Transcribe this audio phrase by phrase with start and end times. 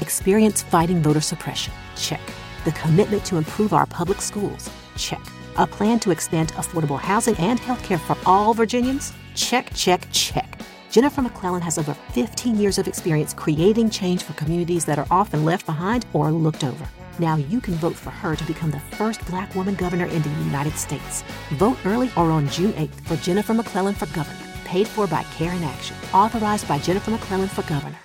[0.00, 1.74] Experience fighting voter suppression?
[1.96, 2.20] Check.
[2.64, 4.70] The commitment to improve our public schools?
[4.96, 5.20] Check.
[5.56, 9.12] A plan to expand affordable housing and healthcare for all Virginians?
[9.34, 10.60] Check, check, check.
[10.92, 15.44] Jennifer McClellan has over 15 years of experience creating change for communities that are often
[15.44, 16.88] left behind or looked over.
[17.18, 20.30] Now you can vote for her to become the first black woman governor in the
[20.44, 21.24] United States.
[21.54, 24.38] Vote early or on June 8th for Jennifer McClellan for governor.
[24.64, 25.96] Paid for by Care in Action.
[26.14, 27.98] Authorized by Jennifer McClellan for governor.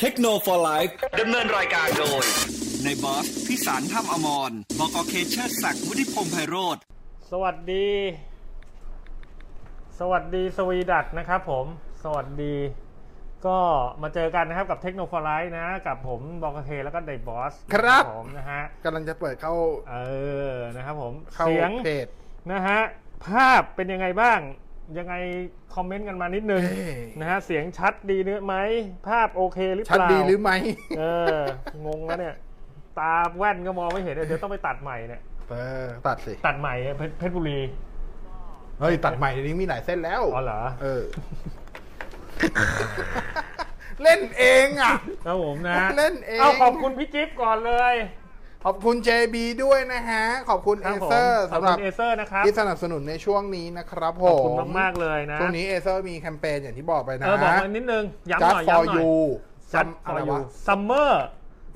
[0.00, 2.24] เทคโนโลยีไลฟ์ดำเนินรายการโดย
[2.84, 6.76] ในบอสพิสารถ้ำอมรบกเคเชอร์ศักดิ์วุฒิพงษ์ไพโรธ
[7.30, 7.88] สวัสดี
[9.98, 11.66] สวัสดีสวีดัตนะครับผม
[12.04, 12.56] สวัสดี
[13.46, 13.58] ก็
[14.02, 19.52] มาเจอกันนะครับกับเทคโนโลยีนะ กับผมบอกเคแล้วก็ไดบอสครับ ผมนะฮะกำลังจะเปิดเข้า
[19.90, 19.96] เอ
[20.52, 22.06] อนะครับผมเข้าเสียงเพจ
[22.52, 22.80] นะฮะ
[23.26, 24.40] ภาพเป็นยังไงบ้าง
[24.98, 25.14] ยังไง
[25.74, 28.54] คอมเมนต์กันมานิดนึงเอ้ยนะฮะเสียงชัดดีเนื้อไหม
[29.08, 30.56] ภาพโอเคหรือเปชัดล่าดีหรือไม่
[30.98, 31.02] เอ
[31.36, 31.38] อ
[31.86, 32.34] งงแล้วเนี่ย
[32.98, 37.58] ตาแว่นก็มองไม่เห็นเดี๋ยวต้องไปตัดใหม่เนี่ยเออตัดสิตัดใหม่เพชรเพชรบุรี
[38.80, 41.02] เฮ้ยตัดใหม่เดี๋ยวนี้มีหลายเส้นแล้วอ๋อเหรอเออ
[44.02, 44.94] เล่นเองอะ
[45.26, 47.94] ครับผมนะเล่นเองเอาขอบคุณพี่จิ๊บก่อนเลย
[48.66, 59.10] ขอบคุณ JB ด้วยนะฮะ ขอบคุณครัเอบผมเซอร์ขอบสำหคุรับณเอเซอร์นะครับที่สนับสนุนในช่วงนี้นะครับผขอบมคุณมาก ๆ เลยนะ ช่วงนี้เอเซอร์มีแคมเปญอย่างที่บอกไปนะ เออ บอกมานิดนึง ย้ำห Just น่อย for ย้ำหน่อย you
[59.74, 61.12] จัดอะไร for you วะ summer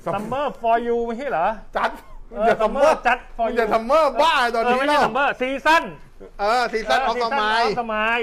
[0.05, 1.47] Sum- summer for you ไม่ใช่เหรอ
[1.77, 1.89] จัด
[2.31, 5.83] เออ summer จัด for มัน you จะซัมเมอร์บ้าตอนนี้เไม่แล้ใช่ว summer season
[6.39, 8.19] เออซีซั่นออฟสมัยสมัย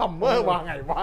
[0.00, 1.02] ซัมเมอร์ว่าไงวะ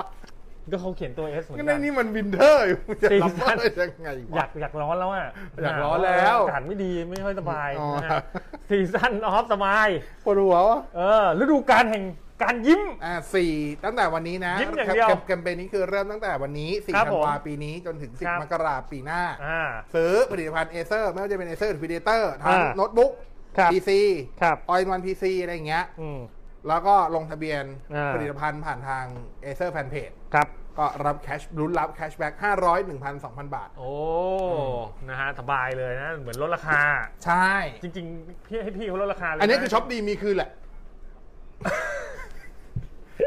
[0.71, 5.27] ก็เขาเขียนตัว S เหมือนก็กัในนนี่มันวินเทอร์อยู่จะซีซัมเมซั่อนร์ยังไงอยาวะกอยากร้อนแล้วอะ
[5.63, 8.19] อยากร้อนแล้ว อากาศไม่ดีไม่ค่อยสบายอ๋อนะฮะ
[8.69, 9.89] ซีซั่นออฟสมัย
[10.25, 12.05] ปวดหัววะเออฤดูกาลแห่ง
[12.43, 13.53] การยิ้ม อ่าสี่
[13.83, 19.61] ตั้งแต่วันนี้นะยิ้มอย่างเดียวแคมแคมเปญนี้คือเริ่มตั้งแต่วันนี้ครับผม 4 ธันวาปีนี้จนถึงครับ10มกราปีหน้า อ่า
[19.95, 23.11] ซื้อผลิตภัณฑ์ Acer ไม่ว่าจะเป็น Acer หรือ Predator ทั้งอ่าโน้ตบุ๊ก
[23.57, 23.99] ครับ PC
[24.41, 26.19] ครับ all in one PC อะไรอย่างเงี้ย อืม
[26.67, 27.63] แล้วก็ลงทะเบียน
[27.95, 29.05] อ่า ผลิตภัณฑ์ผ่านทาง
[29.43, 30.47] Acer แฟนเพจ ครับ
[30.79, 33.91] ก็รับ cash ลุ้นรับ cashback 500 1,000 2,000บาท โอ้
[35.09, 36.81] นะฮะ สบายเลยนะ เหมือนลดราคา
[37.25, 37.49] ใช่
[37.83, 40.49] จริงๆ พี่ให้พี่เขาลดราคาเลยอันนี้ะคือช็อปดีมีคืนแหละ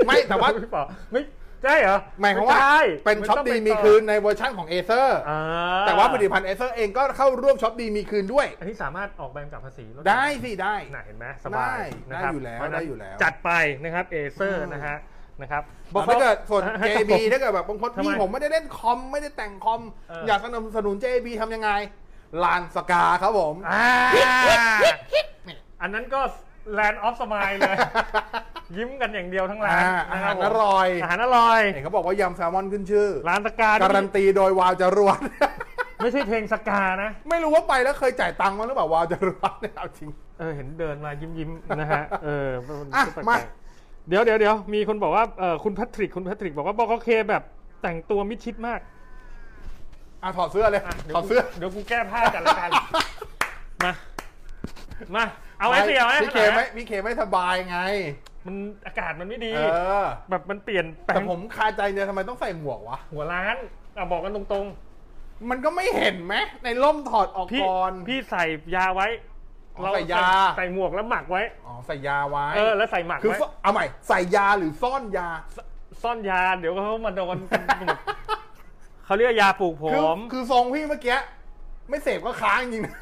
[0.07, 1.23] ไม่แต่ว่าพี่บอกไม่
[1.65, 5.41] ใช่เหรอหมายความว่าไใช่เป็นช็อปดีมีคืนในเวอร์ชั่นของ Acer อ่า
[5.87, 11.77] แต่ว่าผลิตภัณฑ์ Acer เองก็เข้าร่วมช็อปดีมีคืนด้วย อันนี้สามารถออกใบกำกับภาษีได้สิได้น่ะเห็นไหมสบายได้
[12.11, 13.51] นะครับได้อยู่แล้วเพราะฉะนั้นได้อยู่แล้ว จัดไป
[13.83, 14.97] นะครับ Acer นะฮะ
[15.41, 15.63] นะครับ
[16.09, 21.71] ถ้าเกิดส่วนให้ JB ถ้าเกิดแบบบางคนทำไมพี่ผมไม่ได้เล่นคอมไม่ได้แต่งคอมเออออยากสนับสนุน JB ทำยังไง
[22.45, 23.89] ลานสกาครับผมอ่า
[25.83, 26.21] อันนั้นก็
[26.79, 27.77] Land of Smile เลย
[28.77, 35.19] ยิ้มกันอย่างเดียวทั้งร้านอ่าอาหารนะคบผมอร่อยอาหารอร่อยเห็นเขาบอกว่ายำแซลมอนขึ้นชื่อ ร้านสกาการันตีโดยวาวจรวด
[36.03, 42.49] ไม่ใช่เพลงสกานะ ไม่รู้ว่าไปแล้วเคยจ่ายตังค์มาหรือเปล่าวาวจรวดเนี่ยเอาจริงเออเห็นเดินมายิ้มยิ้มๆนะฮะเออ
[42.95, 43.37] อะแปลกๆมา
[44.09, 47.43] เดี๋ยวเดี๋ยวเดี๋ยวมีคนบอกว่าเออคุณแพทริกคุณแพทริกบอกว่าบอกโอเคแบบ
[47.83, 48.81] แต่งตัวมิดชิดมาก
[50.23, 52.71] อะถอดเสื้อเลยอะเดี๋ยวถอดเสื้อกูเดี๋ยวกูแก้ผ้ากันแล้วกัน
[53.85, 53.93] มา
[55.15, 55.25] มา
[55.59, 57.79] เอาไอ้เสี่ยวไหมพี่เคไม่พี่เคไม่สบายไง
[58.47, 59.61] มันอากาศมันไม่ดี เอ
[60.03, 63.57] อ แบบมันเปลี่ยนแปลแต่งผมคาใจเนี่ยทำไมต้องใส่หมวกวะ หัวร้าน
[63.95, 64.67] เอาบอกกันตรง
[65.51, 66.35] มันก็ไม่เห็นไหม
[66.65, 69.09] ในร่มถอดออกๆ พี่ก่อน พี่ใส่ยาไว้
[69.77, 75.29] อ๋อใส่ยา ใส่หมวกแล้วหมักไว้ อ๋อใส่ยาไว้เออแล้วใส่หมักคือไว้ซ่อนเอาใหม่ใส่ยาหรือซ่อนยา
[76.03, 77.37] ซ่อนยาเดี๋ยวเขามาโดน
[79.05, 81.19] เขาเรียกยาปลูกผคือม คือทรงพี่เมื่อกี้
[81.89, 82.97] ไม่เสพก็ค้างจริงๆนะ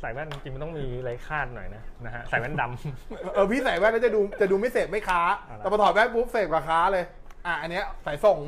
[0.00, 7.04] ใส่แว่นจริงๆมันต้องมีไรคาดหน่อยนะนะฮะใส่แว่นดำ เออพี่ใส่แว่นแล้วจะดูจะดูไม่เสพไม่ค้า อะไร แต่พอถอดแว่นปุ๊บเสพกับค้าเลย
[7.46, 8.38] อะอันเนี้ยใส่ส่ง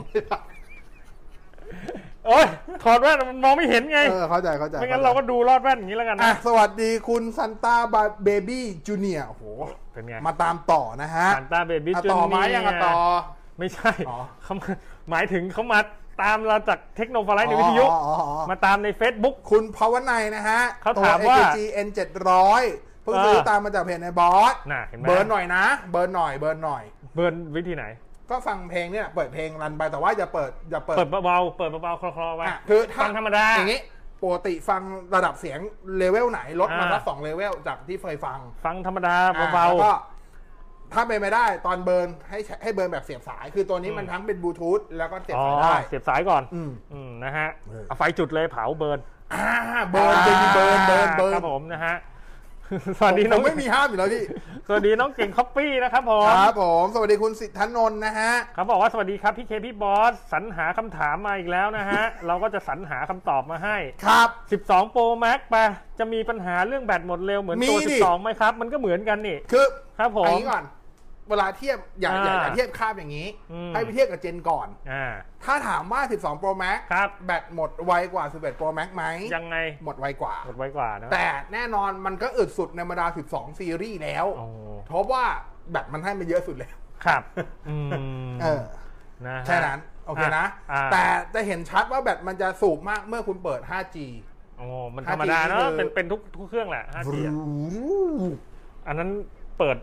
[2.26, 2.46] โอ้ย
[2.82, 7.76] ถอดแว่นมันมองไม่เห็นไงเออเข้าใจเข้าใจไม่งั้นเราก็ดูรอดแว่นอย่างนี้แล้วกันอะนะสวัสดีคุณซันต้า
[8.24, 9.44] เบบี้จูเนียโอ้โห
[9.92, 12.96] เป็นไงมาตามต่อนะฮะซานต้าเบบี้อะจูต่อเนีไม้ยังอะต่อ
[13.58, 14.70] ไม่ใช่อ๋อ เขามา
[15.10, 15.80] หมายถึงเขามา
[16.22, 21.88] ตามเราจากเทคโนโลยีในวิทยุ อ๋ออ๋ออ๋อมาตามใน Facebook คุณภาวนัยนะฮะเขาถามว่าตัว AKG N
[22.46, 26.82] 700เพิ่งซื้อเออตามมาจากเพจในบอสน่ะเห็นไหม เบิร์นหน่อยนะ เบิร์นหน่อยเบิร์นหน่อย
[27.14, 27.84] เบิร์นวิธีไหน
[28.32, 33.80] ก็ฟังเพลงเนี่ยเปิดเพลงรันไปแต่ว่าอย่าเปิดอย่าเปิดเปิดเบาๆเปิดเบาๆคลอๆไว้อะคือถ้ฟังธรรมดาอย่างนี้
[34.22, 34.82] ปกติฟัง
[35.14, 35.58] ระดับเสียง
[35.98, 39.92] เลเวลไหนลดมาอ่าสักสองเลเวลจากที่เคยฟัง ฟังธรรมดาอะเบาแล้วก็
[40.92, 48.98] ถ้าเป็นไม่ได้ตอน burn ให้ใช้ให้ burn แบบเสียบสาย คือตัวนี้อืมมันทั้งเป็นบลูทูธแล้วก็เสียๆบสายได้อ๋อเสียบสายก่อน อืมอืมนะฮะเออเอาไฟจุดเลยเผา burn
[49.32, 49.44] อ่า
[49.90, 51.96] burn เป็น burn burn burn ครับผมนะฮะ
[52.98, 54.24] สวัสดีน้องผมไม่มีห้ามอยู่แล้วพี่
[54.66, 63.76] สวัสดีน้องเก่งคอปปี้นะครับผมครับผม สวัสดีคุณสิทธนนท์นะฮะ เขาบอกว่าสวัสดีครับพี่เคพี่บอสสรรหาคำถามมาอีกแล้วนะฮะ เราก็จะสรรหาคำตอบมาให้
[64.06, 64.28] ครับ
[64.66, 65.56] 12 Pro Max ไป
[65.98, 69.66] จะมีปัญหาเรื่องแบตหมดเร็วเหมือนตัว มีดิ 12ไหมครับ มันก็เหมือนกันนี่ คือ
[69.98, 70.64] ครับผม เอันนี้ก่อน
[71.28, 75.12] เวลาเทียบอย่าอย่าอ่าอย่าเทียบค่าบอย่างนี้ อืม ให้ไปเทียบกับเจนก่อน อ่า
[75.44, 79.04] ถ้าถามว่า 12 Pro Max ครับ แบตหมดไวกว่า 11 Pro Max ไหม
[79.36, 84.46] ยังไงหมดไวกว่าหมดไว้กว่านะแต่แน่นอนมันก็อึดสุดในบรรดา 12 ซีรีส์แล้วโอ้
[84.86, 85.24] เพราะว่า
[85.70, 86.74] แบตมันให้มาเยอะสุดแล้ว
[87.04, 87.22] ครับ
[87.68, 87.90] อืม
[88.42, 88.62] เออ
[89.26, 91.04] นะฮะ แค่นั้น โอเคนะ อ่า แต่
[91.34, 93.96] จะเห็นชัดว่าแบตมันจะสูบมากเมื่อคุณเปิด 5G
[94.58, 97.34] โอ้มันธรรมดาเนอะ 5G เป็นเป็นทุกทุกเครื่องแหละ 5G อะ
[98.86, 99.10] อันนั้น
[99.58, 99.76] เปิด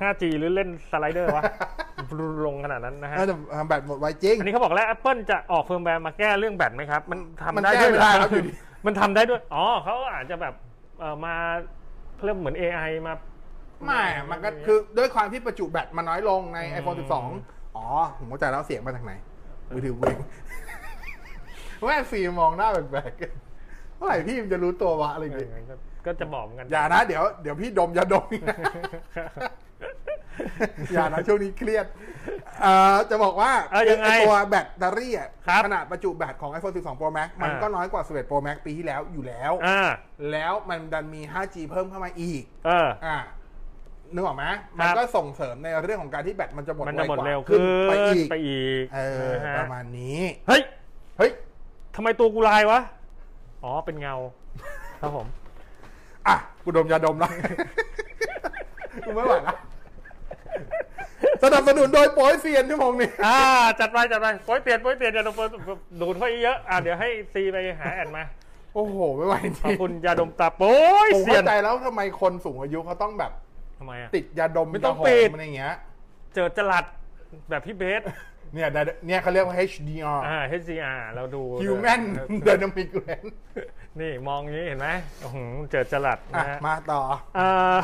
[0.00, 1.42] 5G หรือเล่นสไลเดอร์วะ
[2.46, 3.36] ลงขนาดนั้นนะฮะ น่าจะ
[3.66, 8.52] แบตหมดไวจริง อันนี้เขาบอกแล้ว Apple จะออกเฟิร์มแวร์มาแก้เรื่องแบตไหมครับ มันทำมันได้แก้ด้วยไม่เหรได้อครับอยู่ดี
[8.86, 10.54] มันทำได้ด้วย อ๋อเขาอาจจะแบบ
[10.98, 11.34] เอ่อมา
[12.24, 13.14] เริ่มเหมือน AI มา
[13.86, 16.98] ไม่อะมันก็คือด้วยความที่ประจุแบตมันน้อยลงใน iPhone
[17.36, 17.86] 12 อ๋อ
[18.18, 19.12] ผมเข้าใจแล้วเสียงมาจากไหน
[19.74, 20.18] มือถือเวง
[21.88, 25.74] แม่ฟีมองหน้าแปลกๆเมื่อไหร่พี่มันจะรู้ตัววะอะไรอย่างเงี้ยก็
[26.06, 28.56] ก็จะบอกเหมือนกัน อย่านะ เดี๋ยวเดี๋ยวพี่ดมยาดมอีกนะ
[30.92, 31.86] อย่านะช่วงนี้เครียด
[32.62, 39.80] เอ่อจะบอกว่าเอ้ยยังไงอ้ตัวแบตเตอรี่อะครับ ขนาดประจุแบตของ iPhone 12 Pro Max มันอ่าก็น้อยกว่า 11 Pro Max ปีที่แล้วอยู่แล้ว อ่า
[40.30, 43.18] แล้วมันดันมี 5G เพิ่มเข้ามาอีก เออ อ่า
[44.14, 44.44] นึกออกไหม
[44.78, 50.62] มันก็ส่งเสริมในเรื่องของการที่แบตมันจะหมดมันไวจะหมดกว่าเร็วขึ้ขึ้นนไปอีก ไปอีกเออนฮประมาณนี้ เฮ้ย
[51.18, 51.30] เฮ้ย
[51.96, 52.80] ทำไมตัวกูลายวะ
[53.64, 54.14] อ๋อเป็นเงา
[55.00, 55.26] ครับผม
[56.28, 57.32] อะ กูดมยาดมแล้ว
[59.06, 59.56] กูไม่ไหวแล้ว
[61.42, 63.38] สนับสนุนโดยโป้ยเซียนชั่วโมงนี้ อ่า
[63.80, 65.34] จัดไปจัดไปโป้ยเปลี่ยนโป้ยเปลี่ยนอย่าดม
[66.00, 68.24] ดูดเข้าเยอะอ่าเดี๋ยวให้ซีไปหาแอนมา
[68.74, 70.74] โอ้โห ไม่ไหวจขอบริงคุณยาดมตาโป้
[71.06, 73.32] ยผมเสียเข้านใจแล้วทำไมคนสูงอายุเขาต้องแบบ
[73.78, 75.74] ทำไมอะ ติดยาดมไม่ต้องยาหอปิด อะไรอย่างเงี้ย
[76.34, 76.84] เจอจลัด
[77.50, 78.02] แบบพี่เบส
[78.54, 82.02] เนี่ยไดเนี่ยเขาเรียกว่า HDR อ่า HCR เราดู Human
[82.46, 83.32] Dynamic Range
[84.00, 84.88] นี่มองอย่างนี้เห็นไหม
[85.22, 87.00] อื้อหือเจอจลัดอะนะฮะมาต่อ
[87.38, 87.78] อ่า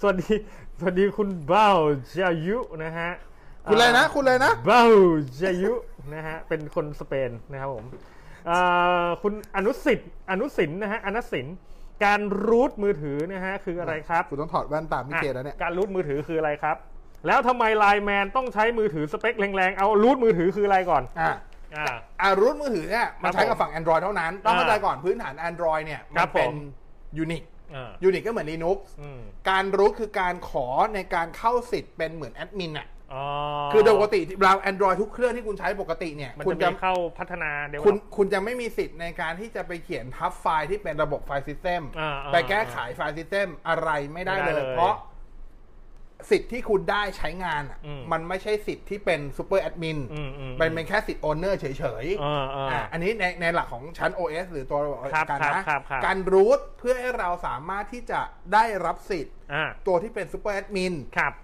[0.00, 0.34] สวัสดี
[0.78, 1.70] สวัสดีคุณเบ้า
[2.14, 3.10] จายุนะฮะ
[3.70, 4.84] คุณอะไรนะ คุณอะไรนะเบ้า
[5.40, 5.72] จายุ
[6.14, 7.84] นะฮะเป็นคนสเปนนะครับผม
[8.50, 11.46] อ่าคุณอนุสิทธิ์อนุสินนะฮะอนุสิน
[12.04, 16.76] การรูทมือถือนะฮะคืออะไรครับ คุณต้องถอดแว่นตามพี่เคแล้วเนี่ยอะการรูทมือถือคืออะไรครับ
[17.26, 21.34] แล้วทำไมไลน์แมนต้องใช้มือถือสเปคแรงๆ เอารูทมือถือคืออะไรก่อน อะ
[21.76, 21.86] อ่า
[22.22, 26.54] อารุ่นมือถือเนี่ยมันครับใช้กับฝั่ง Android เท่านั้น ต้องอ่าเข้าใจก่อนพื้นฐาน Android เนี่ยครัมันบเป็นผม
[27.22, 27.42] Unix
[27.74, 29.20] อ่า Unix ก็เหมือน Linux อืม
[29.50, 33.24] การ root คือการขอในการเข้าสิทธิ์เป็นเหมือนแอดมินอะอ๋อ
[33.72, 44.94] คือโดยปกติเรา Android ทุกเครื่องที่คุณใช้ปกติเนี่ยมันคุณจะจะมีเข้าพัฒนาเดี๋ยว คุณคุณจะไม่มีสิทธิ์ในการที่จะไปเขียนทับไฟล์ที่เป็นระบบ file system อ่าอ่าไปแก้ไข file system อะไรไม่ได้ไม่ได้เลยเลยเพราะ
[46.30, 51.66] สิทธิ์ที่คุณได้ใช้งานอะอืมมันไม่ใช่สิทธิ์ที่เป็น super admin อืมอืมมันเป็นแค่สิทธิ์ owner เฉ
[52.04, 58.20] ยๆอ่าอ่าอะอันนี้ในในหลักของชั้น OS หรือตัวระบบครับการครับนะครับครับการ root เพื่อให้เราสามารถที่จะ
[58.54, 61.34] ได้รับสิทธิ์อ่าตัวที่เป็นซูเปอร์แอดมินครับ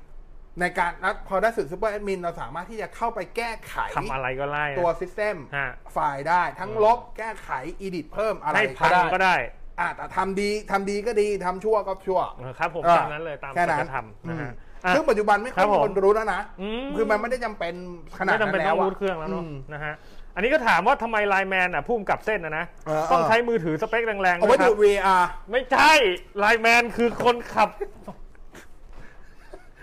[0.60, 7.50] ในการแล้วพอได้สิทธิ์ซูเปอร์แอดมินเราสามารถที่จะเข้าไปแก้ไขทำอะไรก็ไล่อะตัวซิสเต็มฮะไฟล์ได้ทั้งลบแก้ไข
[7.80, 9.36] อีดิทเพิ่มอะไรให้พัก็งได้ก็ได้
[9.80, 14.52] อะแต่ทำดีทำดีก็ดีทำชั่วก็ชั่วเออครับผมอะตามนั้นเลยตามแค่นั้นสัจธรรมนะฮะ
[14.84, 17.74] อืมอะซึ่งปัจจุบันไม่ค่อยครับมีผมคนรู้แล้วนะอืมคือมันไม่ได้จำเป็น
[18.18, 19.94] ขนาดไม่จำนั้เป็นนต้แล้อวงอะรูทเครื่องแล้วเนาะมนะฮะ
[20.34, 25.92] อันนี้ก็ถามว่าทำไมไลน์แมนอะพุ่มกับเส้นนะนะเออต้องเออใช้มือถือสเปคแรงๆเอาไว้ด้วยคดูรับ VR ไม่ใช่
[26.38, 27.68] ไลน์แมนคือคนขับ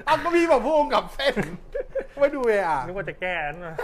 [0.06, 1.34] เอาก็พี่บอกพูดกับเส้น
[2.18, 3.76] ไว้ดู VR นึกว่าจะแก้นั่นนะ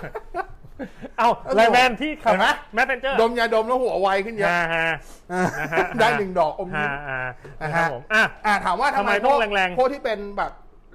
[1.18, 4.90] เอาไลน์แมนที่ขับเห็นไหมแมสเซนเจอร์ดมยาดมแล้วหัวไวขึ้นเยอะฮะฮะ
[5.34, 7.20] อ่านะฮะได้หนึ่งดอกอมยิ้ฮะมอ่า
[7.62, 10.52] นะครัฮะบผมอะอ่าถามว่าทำไมทำไมต้องพวกแรงๆพวกที่เป็นแบบ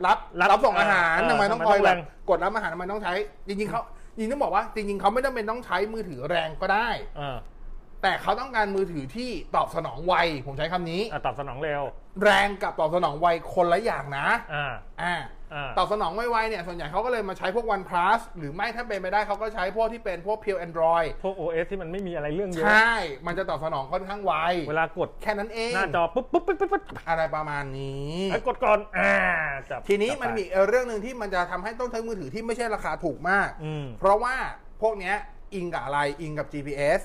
[0.07, 3.13] รับรับรับส่งอาหารเออทำไมต้องทำไมคอยต้องแบแรบง กดรับอาหารทำไมต้องใช้
[3.49, 3.83] จริงๆเขา
[4.17, 7.37] จริงๆต้องบอกว่าจริงๆเขาไม่จำเป็นต้องใช้มือถือแรงก็ได้เออ
[8.03, 10.15] แต่เขาต้องการมือถือที่ตอบสนองไว
[10.47, 11.83] ผมใช้คำนี้ อะตอบสนองเร็ว
[12.23, 15.15] แรงกับตอบสนองไวคนละอย่างนะ อ่า อ่าอ่า
[15.79, 22.95] ตอบสนองไวๆเนี่ยส่วนใหญ่เขาก็เลยมาใช้พวก OnePlus หรือไม่ถ้าเป็นไปได้เขาก็ใช้พวกที่เป็นพวก Pure Android พวก OS ที่มันไม่มีอะไรเรื่องเยอะใช่
[23.27, 24.35] มันจะตอบสนองค่อนข้างไว
[24.69, 29.15] เวลากดแค่นั้นเอง หน้าจอปุ๊บปุ๊บปุ๊บปุ๊บปุ๊บอะไรประมาณนี้ไอ้กดก่อนอ่า
[29.71, 34.35] จับทีนี้จับมันไปมีเอ่อเรื่องหนึ่งที่มันจะทำให้ต้องใช้มือถือที่ไม่ใช่ราคาถูกมากอืมเพราะว่า
[34.83, 35.17] พวกเนี้ย
[35.55, 37.01] อิงกับอะไรอิงกับ GPS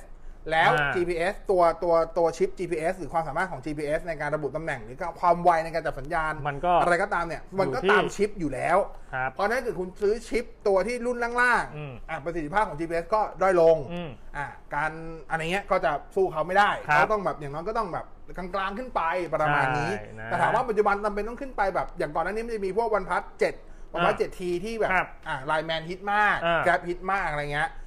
[0.51, 8.77] แล้วอ่า GPS ตัวตัวตัวชิป GPS หรือความสามารถของ GPS ในการระบุตำแหน่งหรือความไวในการจับสัญญาณมันก็อะไรก็ตามเนี่ย มันก็อยู่ที่ตามชิปอยู่แล้ว
[9.13, 14.91] ครับเพราะฉะนั้นถ้าเกิดคุณซื้อชิปตัวที่รุ่นล่างอืมๆอะประสิทธิภาพของ GPS ก็ด้อยลงอืมอะการ
[15.29, 18.05] อะไรเงี้ยก็จะสู้เขาไม่ได้ครับเขาต้องแบบอย่างน้อยก็ต้องแบบ
[18.37, 19.01] กลางๆขึ้นไป
[19.33, 23.53] ประมาณนี้ใช่นะแต่ถามว่าปัจจุบันจำเป็นต้องขึ้นไปแบบอย่างก่อนหน้านี้มันจะมีพวกวันพัทเจ็ด
[23.93, 27.86] วันพัทอ่าเจ็ดทีที่แบบครับอะไลแมนฮิตมากอ่าแกร็บฮิตมากอะไรเงี้ยอื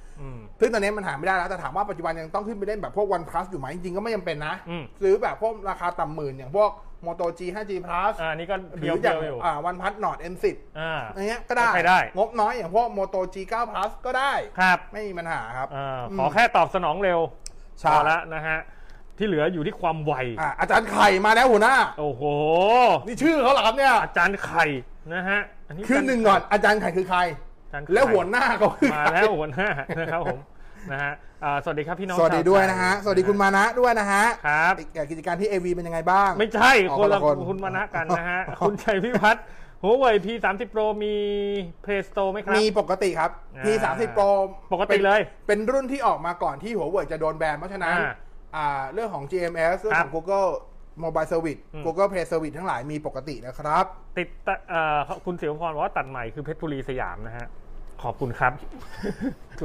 [0.59, 6.71] ซึ่งตอนนี้มันหาไม่ได้แล้วแต่ถามว่าปัจจุบันยังต้องขึ้นไปเล่นแบบพวก One Plus อยู่ไหมจริงๆก็ไม่จำเป็นนะอืมซื้อแบบพวกราคาต่ำหมื่นอย่างพวก
[7.07, 10.45] Moto G 5G Plus อ่านี่ก็หเดีรืยวออเดีย่ายงวอยู่อ่า One Plus Nord M10
[10.79, 17.19] อ่าอะไรเงี้ยก็ได้ใช้ได้ งบน้อยอย่างพวก Moto G 9 Plus ก็ได้ครับไม่มีปัญหาครับอ่าอืมขอแค่ตอบสนองเร็ว
[17.79, 18.59] ใช่พอละนะฮะ
[19.17, 22.23] ที่เหลืออยู่ที่ความไวอะอาจารย์ไข่มาแล้วหัวหน้า โอ้โห
[23.07, 24.65] นี่ชื่อเขาเหรอครับเนี่ย อาจารย์ไข่
[25.13, 27.50] นะฮะ อันนี้คือหนึ่งก่อน อาจารย์ไข่คือใครอาจารย์ไข่
[27.93, 29.67] แล้วหัวหน้าเขาคือมาใครแล้วหัวหน้า
[29.99, 30.39] นะครับผม
[30.91, 31.13] นะฮะ
[31.43, 39.43] อ่าสวัสดีครับพี่น้องสวัสดีชาด้วยไทนะฮะสวัสดีคุณมานะด้วยนะฮะครับอีกอะกิจการที่ AV เป็นยังไงบ้าง ไม่ใช่อ๋อคนละคนละคนคุณมานะกันนะฮะคุณชัยพิพัฒน์
[39.83, 41.15] หัวเว่ย P30 Pro มี
[41.85, 44.29] Play Store ไหมครับ มีปกติครับอ่า P30 Pro
[44.73, 48.11] ปกติเลยเป็นเป็นรุ่นที่ออกมาก่อนที่หัวเว่ยจะโดนแบนเพราะฉะนั้นอ่า
[48.55, 50.49] อ่าเรื่องของ GMS เรื่องครัขบอง Google
[51.03, 53.85] Mobile Service อืม Google Play Service ทั้งหลายมีปกตินะครับ
[54.17, 57.47] ติดตะเอ่อคุณเสียวพรบอกว่าตัดใหม่คือเพชรบุรีสยามนะฮะ
[58.03, 58.53] ขอบคุณครับ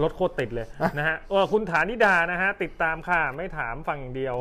[0.03, 0.67] รถโคตรติดเลย
[0.99, 4.37] นะฮะเออคุณฐานิดานะฮะติดตามค่ะไม่ถามฟังอย่างเดียว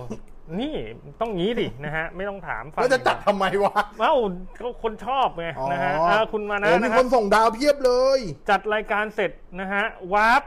[0.60, 0.76] นี่
[1.22, 4.14] ต้องงี้ดินะฮะไม่ต้องถามฟังแล้วจะจัดทำไมวะเอ้า
[4.60, 9.84] ก็คนชอบไงอ๋อนะฮะเออคุณมานะโอ้มีนะคครับนส่งดาวเพียบเลย จัดรายการเสร็จนะฮะ
[10.14, 10.44] วาร์ป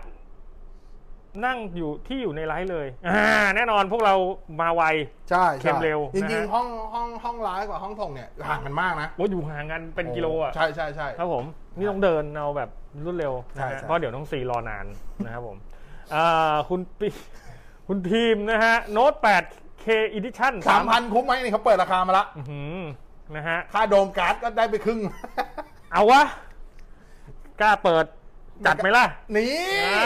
[1.45, 3.25] นั่งอยู่ที่อยู่ในไลฟ์เลยอ่า
[3.57, 4.15] แน่นอนพวกเรา
[4.61, 4.83] มาไว
[5.31, 11.45] ใช่เข้มเร็วจนะริงฮะๆห้องห้องห้องไลฟ์กับห้องส่งเนี่ยห่างกันมากนะว่าอยู่ห่างกันเป็นกิโลอะใช่ใช่ใช่ครับผม
[11.79, 12.71] นี่ต้องเดินเอาแบบ
[13.05, 14.87] รวดเร็วนะใช่ฮะใช่ เพราะเดี๋ยวต้องซีรอนาน
[15.25, 15.57] นะครับผม
[16.15, 17.09] อ่าคุณปี
[17.89, 22.79] คุณทีมนะฮะโน้ต 8K Edition สามพันคุ้มไหมนี่เขาเปิดราคามาละ อื้อหือ
[23.37, 25.01] นะฮะ ค่า Dome Glass ก็ได้ไปครึ่ง
[25.93, 26.23] เอาวะ
[27.61, 28.05] กล้าเปิด
[28.67, 29.05] จัดไหมล่ะ
[29.37, 29.51] นี่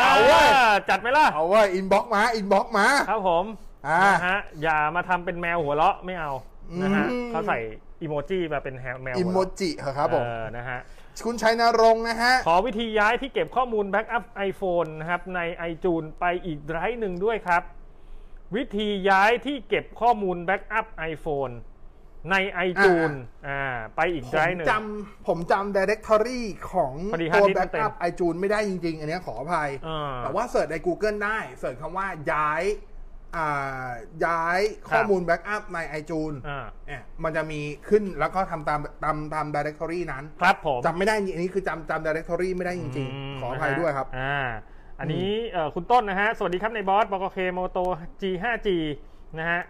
[0.02, 0.46] เอาเว้ย
[0.90, 3.44] จัดไหมล่ะ เอาเว้ย inbox มา inbox มา ครับผม
[3.88, 6.32] อ่านะฮะอย่ามาทำเป็นแมวหัวเราะไม่เอา
[6.82, 7.58] นะฮะอืม เขาใส่
[8.02, 10.78] อีโมจิมาเป็นแมวหัวโมเราะ อีโมจิเหรอครับผม เออนะฮะ
[11.26, 15.40] คุณชัยนรงค์นะฮะ ขอวิธีย้ายที่เก็บข้อมูลแบ็กอัพ iPhone นะครับใน
[15.70, 17.62] iTunes ไปอีก drive หนึ่งด้วยครับ
[18.56, 21.54] วิธีย้ายที่เก็บข้อมูล backup iPhone
[22.30, 22.36] ใน
[22.68, 23.16] iTunes
[23.48, 23.62] อ่า
[23.96, 26.40] ไปอีก drive หนึ่งผมจำผมจำ directory
[26.72, 32.91] ของพอดีตัว hard disk แบ็มักนเต็มอัพไอจูนไม่ได้จริง ๆ อันเนี้ยขออภัยอ่าแต่ว่า search ใน Google ได้ search คำว่าย้ายอ่า
[34.24, 44.46] ย้ายครับข้อมูล backup ใน iTunes อ่าเนี่ยมันจะมีขึ้นแล้วก็ทำตามตามตาม directory นั้น ครับผมจำไม่ได้จริงๆอันนี้คือจำจำ directory ไม่ได้จริงๆขออภัยด้วยครับ อ่า
[44.98, 47.78] อันนี้เอ่อคุณต้นนะฮะ สวัสดีครับในบอสบกเค Moto
[48.22, 48.68] G 5G
[49.38, 49.62] นะฮะ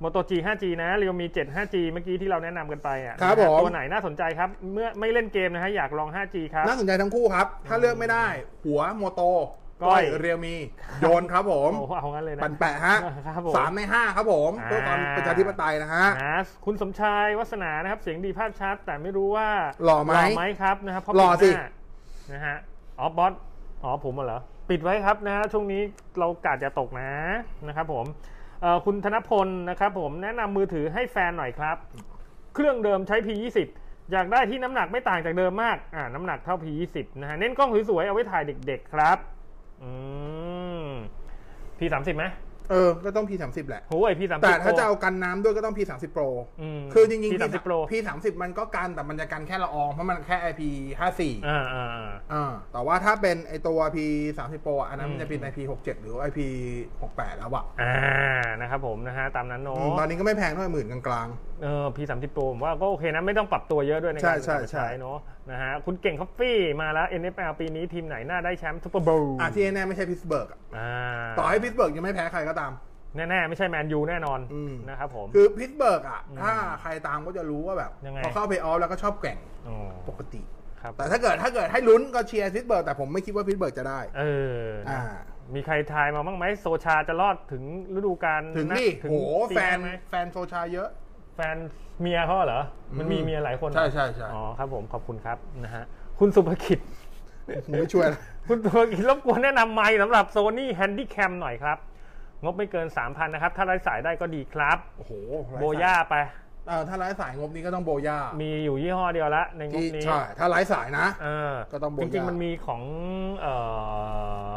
[0.00, 8.26] โมโต G 5G นะเรียวมี 7 5G เมื่อกี้ที่เราแนะนำกันไปอะครับนะฮะผมตัวไหนน่าสนใจครับ เมื่อไม่เล่นเกมนะฮะ อยากลอง 5G ครับ น่าสนใจทั้งคู่ครับ ถ้าเลือกไม่ได้
[8.64, 9.22] หัวโมโต
[9.82, 10.54] ก้ก้ออยยเรียวมี
[11.00, 19.48] โยนครับผมโอ้โหเอางั้นเลยนะปันแปะฮะครับผมสามในห้าครับผมอ่าเพื่อความประชาธิปไตยนะฮะนะคุณสมชายวัฒนานะครับ เสียงดีภาพชัด แต่ไม่รู้ว่า
[19.84, 21.68] หล่อไหมไหมครับนะครับเพราะหล่อสิปิดหน้า
[22.32, 22.56] นะฮะ
[22.98, 23.32] อ๋อบอส
[23.82, 25.82] อ๋อผมเหรอปิดไว้ครับนะฮะช่วงนี้
[26.18, 27.10] เรากาดจะตกนะ
[27.68, 28.06] นะครับผม
[28.62, 31.76] เอ่อคุณธนพลนะครับผมแนะนำมือถือให้แฟนหน่อยครับ
[32.54, 33.58] เครื่องเดิมใช้ P20
[34.12, 39.18] อยากได้ที่น้ำหนักไม่ต่างจากเดิมมากอ่าน้ำหนักเท่า P20 นะฮะเน้นกล้องสวยๆเอาไว้ถ่ายเด็กๆครับ
[39.82, 39.92] อื
[40.88, 40.90] ม
[41.78, 42.26] P30 ไหม
[42.70, 46.28] เออ ก็ต้อง P30 แหละ โอ้ย P30 แต่ถ้า Pro จะเอากันน้ำด้วยก็ต้อง P30 Pro
[46.60, 57.96] อืมคือจริงๆ P30 Pro P30 มันก็กันแต่มันจะกันแค่ละออง เพราะมันแค่ IP54 อ่าอ่าอ่าอ่าแต่ว่าถ้าเป็นไอตัว P30 Pro อะอันนั้นอืมมันจะเป็น IP67 หรือ IP68 แล้วอะอ่า
[58.60, 61.28] นะครับผมนะฮะ ตามนั้นเนอะ อืมตอนนี้ก็ไม่แพงเท่าไหร่หมื่นกลาง
[61.62, 65.18] เออ P30 Pro ผมว่าก็โอเคนะ ไม่ต้องปรับตัวเยอะด้วยในใช่การใช่เอามาใช่ใช้เนอะ
[65.50, 70.90] นะฮะคุณเก่งคอฟฟี่มาแล้ว NFL ปีนี้ทีมไหนน่าได้แชมป์ซูเปอร์โบวล์อะที่แน่ๆไม่ใช่พิสเบิร์กอ่า
[71.38, 72.72] ต่อให้พิสเบิร์กยังไม่แพ้ใครก็ตาม
[73.16, 76.52] แน่ๆ ไม่ใช่แมนยูแน่นอนอืมนะครับผม คือพิสเบิร์กอะอืมถ้า
[76.82, 79.38] ใครตามก็จะรู้ว่าแบบยังไงพอเข้าเพลย์ออฟแล้วก็ชอบแกว่ง
[79.68, 79.76] อ๋อ
[80.08, 80.42] ปกติ
[80.82, 84.22] ครับแต่ถ้าเกิดถ้าเกิดให้ลุ้นก็เชียร์พิสเบิร์กแต่ผมไม่คิดว่าพิสเบิร์กจะได้ เอ
[84.62, 85.00] ออ่า
[85.54, 87.62] มีใครทายมาบ้างไหมโซชาจะรอดถึง
[87.94, 89.16] ฤดูกาลถึงนะนี่ถึงโห
[89.50, 90.88] ปีแฟนไหมแฟนโซชาเยอะ
[91.40, 91.58] แฟน
[92.00, 92.62] เมียเขาเหรอ
[92.98, 95.84] มันมีอืมเมียหลายคนเหรอใช่ใช่ใช่อ๋อครับผมขอบคุณครับนะฮะ
[96.18, 96.78] คุณสุภกิจ
[97.64, 101.78] ผมไม่ช่วยนะคุณตัวกินรบกวนแนะนำไมค์สำหรับ Sony Handycam หน่อยครับ
[102.42, 105.12] งบไม่เกิน 3,000 นะครับ ถ้าไร้สายได้ก็ดีครับ โอ้โห
[105.60, 106.14] Boya ไป
[106.68, 112.82] เออถ้าไร้สายงบนี้ก็ต้อง Boya มีอยู่ยี่ห้อเดียวละในงบที่นี้ ใช่ ถ้าไร้สายนะเออก็ต้อง Boya จริงๆ มันมีของ
[113.40, 113.54] เอ่
[114.46, 114.48] อ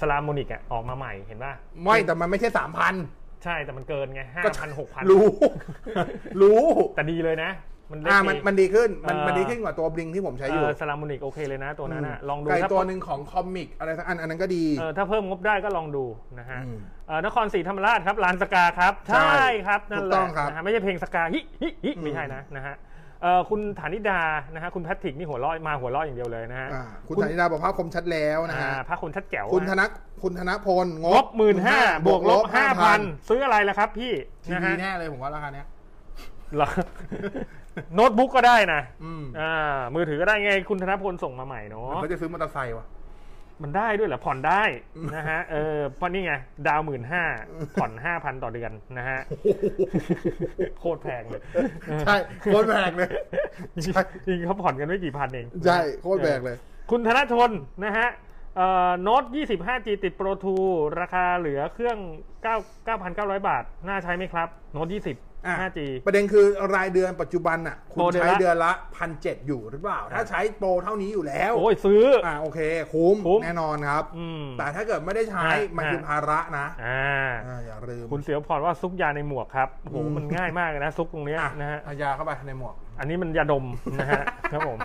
[0.00, 2.94] Saramonic อะออกมาใหม่เห็นป่ะ ไม่แต่มันไม่ใช่สามพัน
[3.44, 5.26] ใช่แต่มันเกินไงห้าก็พันหกพันรู้
[6.40, 6.60] รู้
[6.94, 7.52] แต่ดีเลยนะ
[7.90, 16.04] มันเล็กอ่ามันดีมันดีขึ้นมันเออมันดีขึ้นกว่าตัว Blink ที่ผมใช้อยู่เออ Saramonic โอเคเลยนะตัวนั้นอะลองดูไก่ถ้าตัวหนึ่งของ Comica อะไรสักอันอันนั้นก็ดีเออถ้าเพิ่มงบได้ก็ลองดู
[16.38, 22.93] นะฮะอืมเอ่อนครศรีธรรมราชครับลานสกาครับ ใช่ใช่ครับนั่นถูแหกต้ละองครับนะฮะไม่ใช่เพลงสกาฮิฮิฮิอืมไม่ใช่นะนะฮะเอ่อ
[23.50, 24.20] คุณฐานิดา
[24.54, 29.82] นะฮะคุณแพทริกนี่หัวเร้อยมาหัวเร้อยอย่างเดียวเลยนะฮะอ่าคุณธนิดาบอกภาพคมชัดแล้วนะอ่าฮะพระคุณชัดแจ๋วคุณธฮะน
[30.22, 34.12] คุณธนพลงงบหมื่นห้าบวกลบห้าพัน5,000ซื้ออะไรล่ะครับพี่
[34.44, 35.66] ทีนะวีฮะแน่เลยผมว่าราคาเนี้ย
[36.54, 36.68] เหรอ
[37.94, 42.86] โน้ตบุ๊กก็ได้นะอืมอ่ามือถือก็ได้ไงคุณธนพลส่งมาใหม่เนาะเขาจะซื้อมอเตอร์ไซค์วะ
[43.62, 44.62] มันได้ด้วยเหรอผ่อนได้
[45.16, 46.34] นะฮะเออเพราะนี่ไง
[46.66, 47.22] ดาวหมื่นห้า
[47.80, 49.20] ผ่อนห้าพันต่อเดือนนะฮะ
[50.78, 51.42] โคตรแพงเลย
[52.04, 53.10] ใช่โคตรแพงเลย
[53.84, 56.56] ใช่จริงๆเขาผ่อนกันไม่กี่พันเองใช่โคตรแพงเลย
[56.90, 57.50] คุณธนชน
[57.84, 58.08] นะฮะ
[58.56, 60.32] เอ่อโน้ต 25G ติด Pro
[60.66, 61.98] 2ราคาเหลือเครื่อง
[62.44, 72.60] 9 9,900 บาท น่าใช้ไหมครับ โน้ต 20อะ 5G ประเด็นคือรายเดือนปัจจุบันอะคุณโปรเดือนใช้ละเดือนละพันเจ็ดอยู่หรือเปล่า ถ้าใช้โปรเท่านี้อยู่แล้ว โอ้ยซื้ออ่าโอเค
[72.92, 83.64] คุ้มคุ้มแน่นอนครับอืมแต่ถ้าเกิดไม่ได้ใช้อะมันคืออะภาระนะอ่าอ่าอย่าลืมคุณเสียวพรว่าซุกยาในหมวกครับโอ้โหอืมมันง่ายมากเลยนะ ซุกตรงเนี้ยอะนะฮะเอายาเข้าไปในหมวก อันนี้มันยาดม
[83.96, 84.78] นะฮะครับผม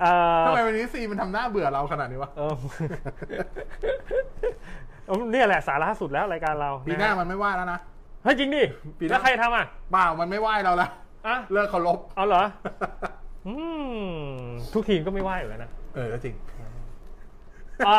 [0.00, 2.54] เอ่อทำไมวันนี้ซีมันทำหน้าเบื่อเราขนาดนี้วะเออ
[5.06, 7.80] เอาเนี่ยแหละสาระสุดแล้วรายการเราปีหน้าะฮะมันไม่ไหวแล้วนะ
[8.24, 8.62] เฮ้ยจริงดิ
[8.98, 10.90] ปีหน้า แล้วใครทำอะเปล่ามันไม่ไหวเราแล้ว
[11.26, 12.42] อะเลิกเคารพเอาเหรอ
[13.46, 13.54] อื
[13.92, 13.96] ม
[14.74, 16.34] ทุกทีมก็ไม่ไหวอยู่แล้วนะเออก็จริง
[17.86, 17.98] อ่า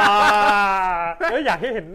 [1.32, 1.86] เอ้ยอยากให้เห็น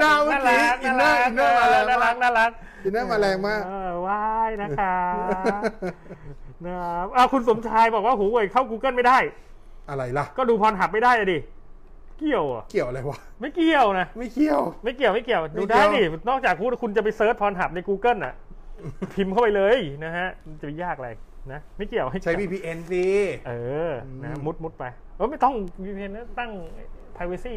[0.00, 2.50] หน้าเมื่อกี้รัก inner inner มาแรงน่ารัมากน่ารัก
[2.84, 4.22] inner มาแรงมาก เออไหว้
[4.62, 4.96] นะคะ
[6.64, 9.18] นะครับอ้าวคุณสมชายบอกว่าหูเว่ยเข้า Google ไม่ได้
[9.90, 11.38] อะไรล่ะ ก็ดู Pornhub ไม่ได้อะดิ
[12.18, 18.34] เกี่ยวอะเกี่ยวอะไรวะ ไม่เกี่ยวนะ ไม่เกี่ยว ไม่เกี่ยวไม่เกี่ยวไม่ดูเกี่ยว ดูได้ดิ นอกจากคุณคุณจะไป search Pornhub ใน Google น่ะ
[19.14, 21.10] พิมพ์เข้าไปเลยนะฮะมันจะไปยากอะไร
[21.52, 23.04] นะ ไม่เกี่ยวไม่ใช้เกี่ยว VPN สิ
[23.48, 23.52] เอ
[23.90, 23.92] อ
[24.22, 24.84] นะอืมมุดมุดไป
[25.16, 25.54] เออไม่ต้อง
[25.84, 26.50] VPN นะตั้ง
[27.16, 27.54] privacy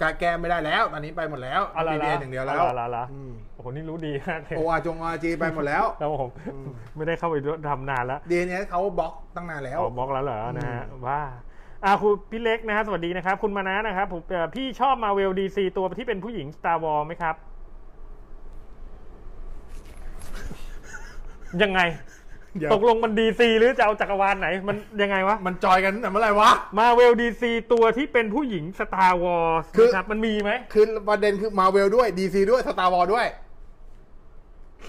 [0.00, 6.30] กาแกมไม่ได้แล้ว ตอนนี้ไปหมดแล้วเอาละ VPN อย่างเดียวแล้วเอาละเอาละอืมโอ้โห นี่รู้ดีมากเลยโออาจงอาจีไปหมดแล้วแล้วผม
[6.96, 7.36] ไม่ได้เข้าไป
[7.68, 11.20] ทำนานแล้ว DNS เขาบล็อกตั้งนานแล้วออกบล็อกแล้วเหรอนะฮะว่า
[11.84, 17.34] อ่าคุณพี่เล็กนะฮะสวัสดีนะครับ คุณมานะนะครับผมเอ่อพี่ชอบมาเวลดีซีตัวที่เป็นผู้หญิง Star Wars ไหมครับ
[21.62, 21.80] ยังไง
[22.56, 33.08] เดี๋ยว ตกลงมันดีซีหรือจะเอาจักรวาลไหน มันยังไงวะ มันจอยกันตั้งแต่เมื่อไหร่วะ มาเวลดีซีตัวที่เป็นผู้หญิง Star Wars คือ นะครับ มันมีไหม คือประเด็นคือมาเวลด้วย DC ด้วย Star Wars
[33.14, 33.26] ด้วย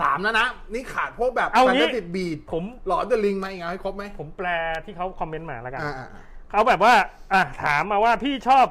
[0.01, 4.47] สามแล้วนะ นี่ขาดพวกแบบเอาแฟนงี้ตาซีบีดผม หลอดเดอะลิงมาอีกเอาให้ครบไหมผมแปล
[4.85, 6.07] ที่เขาคอมเมนต์มาแล้วกัน อ่าอ่า
[6.49, 6.93] เขาแบบว่า
[7.33, 8.65] อะถามมาว่าพี่ชอบ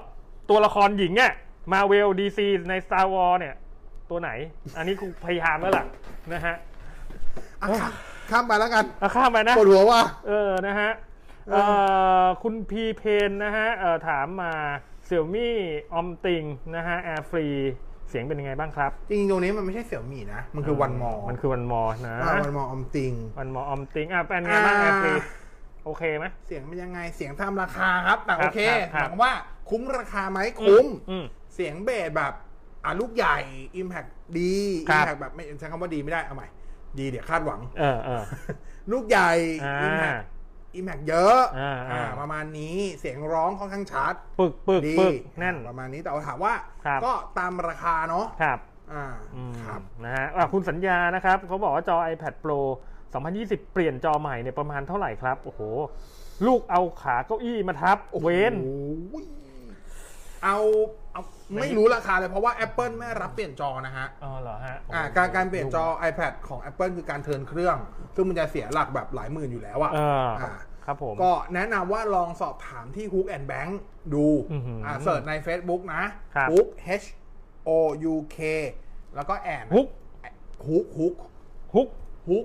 [0.51, 1.33] ตัวละครหญิงเนี่ย
[1.73, 3.55] มาเวลดีซีใน Star Wars เนี่ย
[4.11, 4.31] ตัวไหน
[4.77, 5.85] อันนี้กูพยายามแล้วล่ะ
[6.33, 6.55] นะฮะ
[7.62, 7.93] อะข้าม
[8.31, 10.91] ข้ามไปแล้วกันเอาข้ามไปนะ ปวดหัวว่ะ เออ นะฮะ
[11.51, 11.62] เอเอ่
[12.23, 14.53] ออคุณพีเพนนะฮะเอ่อถามมา
[15.07, 15.55] เสี่ยวมี่
[15.95, 16.43] ออมติง
[16.77, 17.47] นะฮะแอร์ฟรี
[18.09, 25.12] เสียงเป็นยังไงบ้างครับจริงๆตรงนี้มันไม่ใช่เสี่ยวมี่นะ มันคือวันมอมันคือวันมอนะวันมออมติง วันมอออมติงอะเป็นไงบ้างแออ่าร์ฟรี
[25.88, 28.59] โอเคไหมเสียงเป็นยังไงเสียงตามราคาครับแต่ครัโอบเค
[28.94, 29.33] ครับหครับมายความว่า
[29.70, 31.24] คุ้มราคาไหมคุ้มอืม
[31.55, 32.33] เสียงเบสแบบ
[32.85, 33.38] อะลูกใหญ่
[33.81, 34.55] Impact ดี
[34.88, 36.48] ครั Impact บแบบไม่ใช้คำว่าดีไม่ได้เอาใหม่
[36.98, 38.22] ดีเดี๋ยวคาดหวังเออเออ
[38.92, 39.31] ลูกใหญ่
[39.64, 40.20] อ่า Impact
[40.79, 46.53] Impact เยอะอ่าอ่าประมาณนี้เสียงร้องค่อนข้างชัด ปึกปึกดีปึกแน่นประมาณนี้แต่ว่าถามว่า
[46.85, 48.59] ครับก็ตามราคาเนาะครับ
[48.92, 52.61] อ่าอืมครับนะฮะอะคุณสัญญานะครับเขาบอกว่าจอ iPad Pro
[53.12, 55.61] 2020 เปลี่ยนจอใหม่เนี่ยประมาณเท่าไหร่ครับ โอ้โห
[56.47, 59.25] ลูกเอาขาเก้าอี้มาทับเว้นโอ้ย
[60.44, 60.59] เอา
[61.12, 61.23] เอา
[61.55, 67.77] ไม่รู้ราคาเลยเพราะว่า Apple ไม่รับเปลี่ยนจอนะฮะ อ๋อเหรอฮะอ่าการการเปลี่ยนจอ iPad ของ Apple คือการเทิร์นเครื่อง
[68.14, 70.51] ซึ่งมันจะเสียหลักแบบหลายหมื่นอยู่แล้วอะเอออ่า
[70.85, 73.71] ครับผม ก็แนะนำว่าลองสอบถามที่ Hook and Bank
[74.14, 76.03] ดูอื้อหืออ่อ่าเสิร์ชใน Facebook นะ
[76.37, 76.68] ครับ Hook
[77.03, 77.07] H
[77.68, 77.71] O
[78.12, 78.38] U K
[79.14, 79.88] แล้วก็แอนฮุก
[80.66, 81.14] ฮุกฮุก
[81.75, 81.88] ฮุก
[82.29, 82.44] ฮุก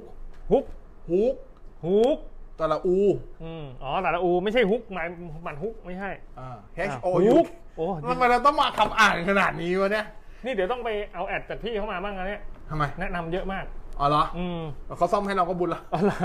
[0.51, 0.65] ฮุก
[1.09, 1.35] ฮุก
[1.85, 2.17] ฮุก
[2.59, 2.97] ตะละอู
[3.43, 5.07] อืมอ๋อแต่ละอูไม่ใช่ฮุกหมาย
[5.47, 7.45] มันฮุกไม่ใช่อ่าอะ H O ฮุ U ก
[7.77, 10.05] โอ้มันมันต้องมาคำอ่านขนาดนี้วะเนี่ย
[10.45, 13.65] นี่เดี๋ยวต้องไปเอาแอดจากพี่เข้ามาบ้างนะเนี่ยทำไมแนะนำเยอะมาก
[13.99, 14.61] อ๋อเหรออืม
[14.97, 16.17] เขาซ่อมให้เราก็บุญละอ๋อเหรอ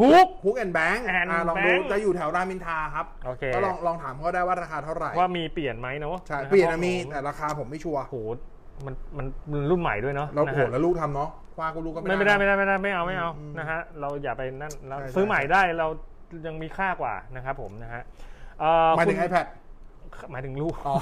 [0.00, 8.14] ฮุกฮุกแอนแบงค์ and ลองดู Bank จะอยู่แถวรามอินทราครับโอเคก็ลองลองถามเขาได้ว่าราคาเท่าไหร่ว่ามีเปลี่ยนไหมเนาะใช่ะครับเปลี่ยนนะมีผมแต่ราคาผมไม่ชัวร์โห
[8.84, 15.86] มันมันมันรุ่นใหม่ด้วยเนาะเรานะโหฮะแล้วลูกทำเนาะคว้ากูลูกก็ไม่ไม่ไม่ได้ได้ไม่ได้ไม่ได้ไม่เอาไม่เอาอืมนะฮะเราอย่าไปนั่นเราใช่ซื้อใช่ใหม่ได้เรา
[16.46, 18.02] ยังมีค่ากว่านะครับผมนะฮะ
[18.60, 19.46] เอ่อหมายถึงคุณ iPad
[20.30, 20.94] หมายถึงลูกอ๋อ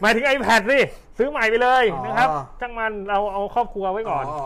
[0.00, 0.78] หมายถึง iPad สิ
[1.18, 2.28] ซื้อใหม่ไปเลยอ๋อนะครับ
[2.60, 4.40] จังมันเราเอาครอบครัวไว้ก่อนอ๋อ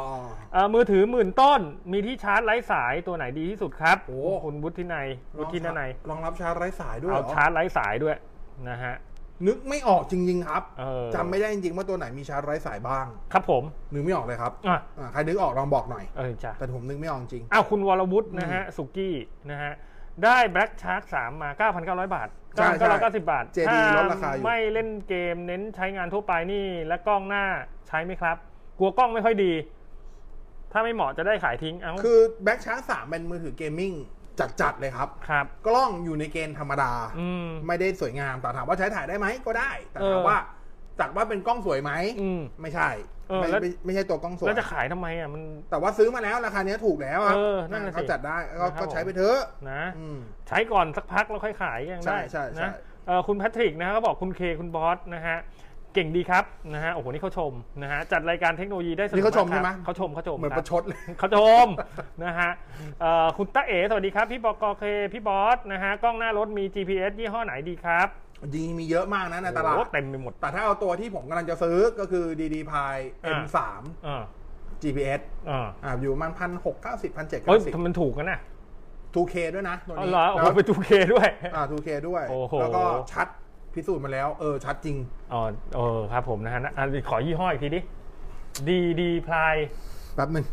[0.53, 1.61] เอ่อมือถือหมื่นต้น
[1.93, 5.07] มีที่ชาร์จไร้สายตัวไหนดีที่สุดครับโอ้คุณวุฒินัย
[5.39, 8.17] วุฒินัยรองรับชาร์จไร้สายด้วยเอาเหรอชาร์จไร้สายด้วย
[8.69, 8.95] นะฮะ
[9.47, 19.15] นึกไม่ออกจริงๆครับเออจำไม่ได้จริงๆว่าตัวไหนมีชาร์จไร้สายบ้าง ครับผมนึกไม่ออกเลยครับอะอ่าใครนึกออกลองบอกหน่อย เออจ้ะแต่ผมนึกไม่ออกจริง อ้าวคุณวรวุฒินะฮะสุกี้
[19.51, 19.73] นะฮะ
[20.25, 21.51] ได้ Black Shark 3มา
[21.83, 27.45] 9,900 บาทใช่ใช่9,990 บาท JD ถ้าลดราคาอยู่ ไม่เล่นเกมเน้นใช้งานทั่วไปนี่ และกล้องหน้า
[27.89, 28.37] ใช้ไหมครับ
[28.79, 29.53] กลัวกล้องไม่ค่อยดี
[30.73, 33.93] ถ้าไม่เหมาะจะได้ขายทิ้ง เอ้าคือ Black Shark สามเป็นมือถือ gaming
[34.41, 40.39] จัดๆเลยครับ ครับ กล้องอยู่ในเกณฑ์ธรรมดา อืม ไม่ได้สวยงามแต่ถามว่าใช้ถ่ายได้ไหมก็ได้ แต่เออถามว่า
[41.01, 42.91] จากว่าเป็นกล้องสวยไหมอืม ไม่ใช่
[43.29, 52.73] เออไม่แล้ว ไม่ไม่ใช่ตัวกล้องสวยแล้วจะขายทำไมอะมัน แต่ว่าซื้อมาแล้วราคาเนี้ยถูกแล้วครับเออนั่นน่ะสิเขาจัดได้ก็นะครับ ก็ใช้ไปเถอะนะ อืม ใช้ก่อนสักพักแล้วค่อยขายยังได้ใช่ใช่ใช่ นะ
[53.07, 55.39] เอ่อคุณแพทริกนะฮะก็บอกคุณเคคุณบอสนะฮะ
[55.95, 61.67] เก่งดีครับนะฮะโอ้โหนี่เขาชมนะฮะจัดรายการเทคโนโลยีได้สนุกนี่เขาชมกใช่ไหมครับเขาชมเขาชมเหมือนคปรับระชดเลย เขาชม
[62.25, 62.51] นะฮะ
[63.01, 68.09] เอ่อคุณตาเอ๋สวัสดีครับ พี่บอกเค พี่บอสนะฮะกล้องหน้ารถมี GPS ยี่ห้อไหนดีครับ
[68.43, 73.59] จริงๆมีเยอะมากนะในตลาด โอ้โหเต็มไปหมด แต่ถ้าเอาตัวที่ผมกำลังจะซื้อก็คือ DDPAI อ่า M3
[74.07, 74.23] อ่า
[74.83, 78.41] GPS อ่าอ่าอยู่ประมาณพันหกเก้าสิบพันเจ็ดเฮ้ยเก้าสิบทำไมมันถูกกันนะ
[79.15, 83.29] 2K ด้วยนะตัวอ๋อนี้เหรอโอ้โหแล้วเป็น 2K ด้วย อ่า 2K ด้วย โอ้โห แล้วก็ชัด
[83.75, 84.97] พิสูจน์มาแล้ว เออ ชัดจริง
[85.33, 85.41] อ๋อ
[85.75, 87.81] เออครับผมนะฮะอะขอยี่ห้ออีกทีดิ
[88.69, 89.55] ดีดีพลาย
[90.15, 90.47] แป๊บหนึ่ง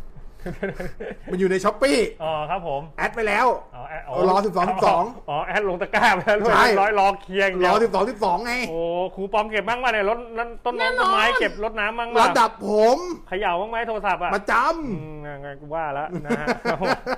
[1.31, 4.47] มันอยู่ในช้อปปี้อ๋อครับผมแอดไปแล้วอ๋อแอดเออรอ12
[4.81, 8.79] 12อ๋อแอดลงตะกร้าไปแล้วด้วยใช่เรียบร้อยรอเคลียร์อย่างรเดียอวสิบสองสิบสองไงโอ้
[9.15, 14.53] ครูปอมเก็บบ้างมาเนี่ยรถนั้นต้นแน่น้ำนอนต้นไม้เก็บรถน้ำบ้างระมาดับผมเขย่าบ้างไหมโทรศัพท์อะประจ
[14.95, 16.47] อืมยังไงกูว่าแล้วนะฮะ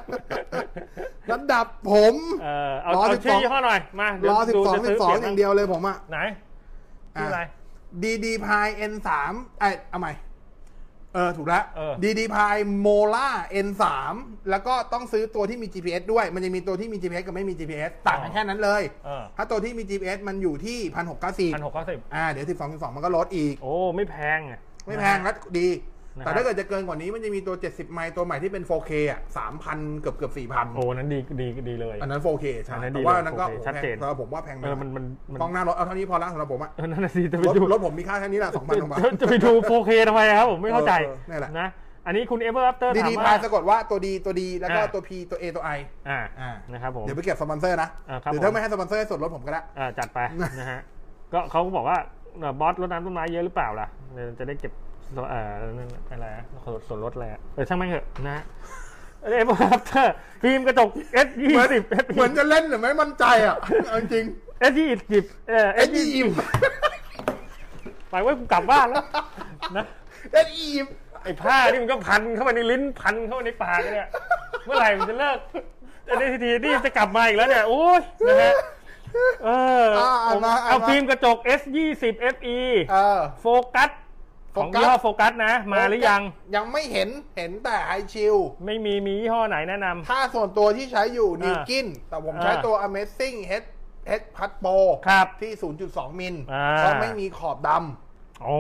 [0.10, 6.20] ำระดับผมเออเอารอเอา12ชื่อยี่ห้อหน่อยมาเดี๋รยวอสิบดูสองจะสิซื้บสองปลี่นอย่างเดียวเลยผมอะไหน
[7.14, 7.42] ชื่ออะไร
[8.04, 9.10] DD p i N3
[9.60, 10.12] ไอยเอาใหม่
[11.16, 13.30] เออถูกแล้วเออ DD p i Mola
[13.68, 13.84] N3
[14.50, 27.92] แล้วก็ต้องซื้อตัวที่มี GPS ด้วย มันจะมีตัวที่มี GPS กับไม่มี GPS ต่างกันแค่นั้นเลย เออถ้าตัวที่มี GPS มันอยู่ที่พันหกเก้าสิบพันหกเก้าสิบอ่าเดี๋ยวสิบสองสิบสองมันก็ลดอีก โอ้ ไม่แพงอะไม่แพงและดีนะฮะ แต่ถ้าเกิดจะเกินกว่านี้มันจะมีตัว 70
[27.92, 29.20] ไมล์ตัวใหม่ที่เป็น 4K อะ
[29.60, 41.68] 3,000 เกือบเกือบ4,000 โอ้นั้นดีดีดีเลย อันนั้น 4K ใช่อันนั้นดีแต่ว่าเลยอันนั้นก็ 4K โอ้โหชัดเจนแพงสำหรับผมว่าแพงไปเออมันมันมันกล้องหน้ารถเอาเท่านี้พอละสำหรับผมอะเออนั่นนะสิจะไปรถดูรถผมมีค่าแค่นี้แหละ2,000กว่าบาทจะจะไปดู 4K ทำไมครับผมไม่เข้าใจเออเออนี่แหละนะ
[42.06, 50.20] อันนี้คุณ Ever After ดีถามว่า DDPAI สะกดว่าตัว D ตัว D แล้วก็อ่าตัว P ตัว A ตัว I อ่าอ่านะครับผมเดี๋ยวไปเก็บสปอนเซอร์นะอ่าครับหรือผมถ้าไม่ให้สปอนเซอร์ให้ส่วนลดผมก็ได้อ่าจัดไป
[50.60, 50.80] นะฮะ
[51.34, 51.98] ก็เขาก็บอกว่า
[52.40, 56.44] เอ่อบอสรดน้ำต้นไม้เยอะหรือเปล่าล่ะเดี๋ยวจะได้เก็บส่วนเอ่อนั่นอะไรนะ
[56.88, 58.44] ส่วนลดอะไรอะเออช่างแม่งเถอะนะฮะ
[59.24, 60.90] Ever Afterฟิล์มกระจก
[61.26, 63.56] S ยี่สิบ S เหมือนจะเล่นหรือไม่มั่นใจอะ
[63.88, 64.26] เอาจริง
[64.72, 66.28] S ยี่สิบเออเอ็ S ดอียี่ม
[68.10, 69.04] หมายว่ากูกลับบ้านแล้ว
[69.78, 69.86] นะ
[70.32, 70.86] เอ็ดอีม
[71.24, 74.10] ไอ้ผ้านี่มันก็พันเข้าไปในลิ้นพันเข้าไปในปากเนี่ย
[74.66, 75.38] เมื่อไหร่มันจะเลิก
[76.06, 78.54] แต่ในทีทีนี่จะกลับมาอีกแล้วเนี่ยโอ้ยนะฮะ
[79.44, 79.50] เอ
[79.84, 82.58] ออ่าอ่านมาอ่านมาเอาฟิล์มกระจก S 2 0 FE
[82.92, 83.46] เออโฟ
[83.76, 83.90] กัส
[84.56, 86.22] ของโฟกัสยี่ห้อโฟกัสนะ มาหรือยัง
[86.56, 88.36] ยังไม่เห็นเห็นแต่ไฮชิล
[88.66, 93.64] ไม่มีมียี่ห้อไหนแนะนำถ้าส่วนตัวที่ใช้อยู่นิวอ่ากินแต่ผมใช้อ่าตัว Amazing Head
[94.10, 95.52] Head Pad Pro ครับที่
[95.86, 97.70] 0.2 มิลอ่าเพราะไม่มีขอบด
[98.44, 98.58] โอ้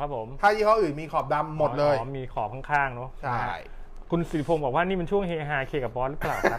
[0.00, 3.42] ครับผมำถ้ายี่ห้ออื่นมีขอบดำหมดเลยอ๋อมีขอบข้างๆเนาะใช่
[4.10, 6.58] คุณสิริพงศ์บอกว่านี่มันช่วงเฮฮาเคกับบอสหรือเปล่าครั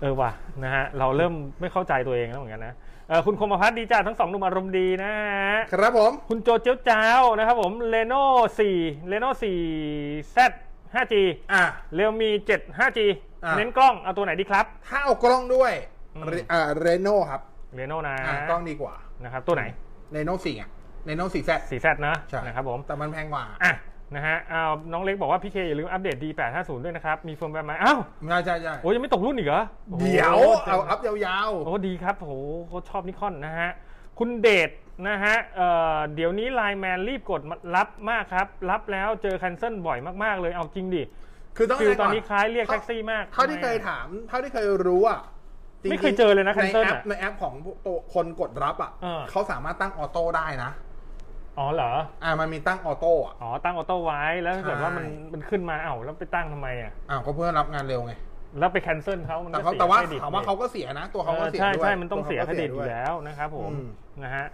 [0.00, 0.30] เออว่ะ
[0.62, 2.88] นะฮะเราเริ่มไม่เข้าใจตัวเองแล้วเหมือนกันนะเออ
[3.26, 7.06] คุณคมพัฒน์ดีจ้าทั้งสองหนุ่มอารมณ์ดีนะฮะครับผม คุณโจเจ้าเจ้า
[7.38, 8.22] นะครับผม Reno
[8.68, 9.30] 4 Reno
[9.82, 10.38] 4 Z
[10.94, 11.14] 5G
[11.52, 11.62] อะ
[11.94, 12.98] เรียวมี 7 5G
[13.44, 15.72] อะเน้นกล้องเอาตัวไหนดีครับ ถ้าเอากล้องด้วย
[16.14, 17.40] อืมเรอ่า Reno ครับ
[17.78, 18.94] Reno นะอะกล้องดีกว่า
[19.24, 19.64] นะครับตัวไหน
[20.12, 20.70] เรโน่สี่อะ
[21.04, 23.74] เรโน่สี่แซ4 Z นะใช่นะครับผมแต่มันแพงกว่าอะ
[24.14, 32.34] นะฮะเอาน้องเล็กบอกว่าพี่เคอย่าลืม update D850 ด้วยนะครับ มีเฟิร์มแวร์ไหมอ้าวใช่ใช่ใช่โอ้ยังไม่ตกรุ่นอีกเหรอโอ้โหเดี๋ยวเอาอัพยาวโอ้ดีครับโอ้โห
[32.68, 33.70] เขาชอบ Nikon นะฮะ
[34.18, 34.70] คุณเดช
[35.08, 37.40] นะฮะเอ่อเดี๋ยวนี้ LINE MAN รีบกด
[37.76, 45.20] รับมากครับ รับแล้วเจอ c คนเซิลบ่อยมากๆเลยเอาจริงดิๆคือต้องฟีลให้ตก่อนนี้คล้ายเรียกแท็กซี่มากเท่าที่เคยถามเท่าที่เคยรู้อะ
[45.82, 47.54] จริงๆไม่เคยเจอเลยนะใน cancel แอปอะในแอปของ
[47.86, 50.70] ตัวคนกดรับอะเออเขาสามารถตั้ง auto ได้นะ
[51.58, 51.92] อ๋อเหรอ
[52.24, 58.12] อ่ามันมีตั้ง auto อะ อ๋อตั้ง auto ไว้แล้วถ้าเกิดว่ามันใช่ มันขึ้นมาเอ้าแล้วไปตั้งทำไมอะอ้าวก็เพื่อรับงานเร็วไง
[58.58, 63.88] แล้วไปแคนเซิลเขามันแต่ก็เขาเสียแต่ว่าเครดิตถามว่าเขาก็เสียนะ ตัวเขาก็เออเสียใช่ด้วยใช่มันต้องวเสียเครดิตอด้ยู่วแล้วนะครับผมอืม
[64.24, 64.46] นะฮะ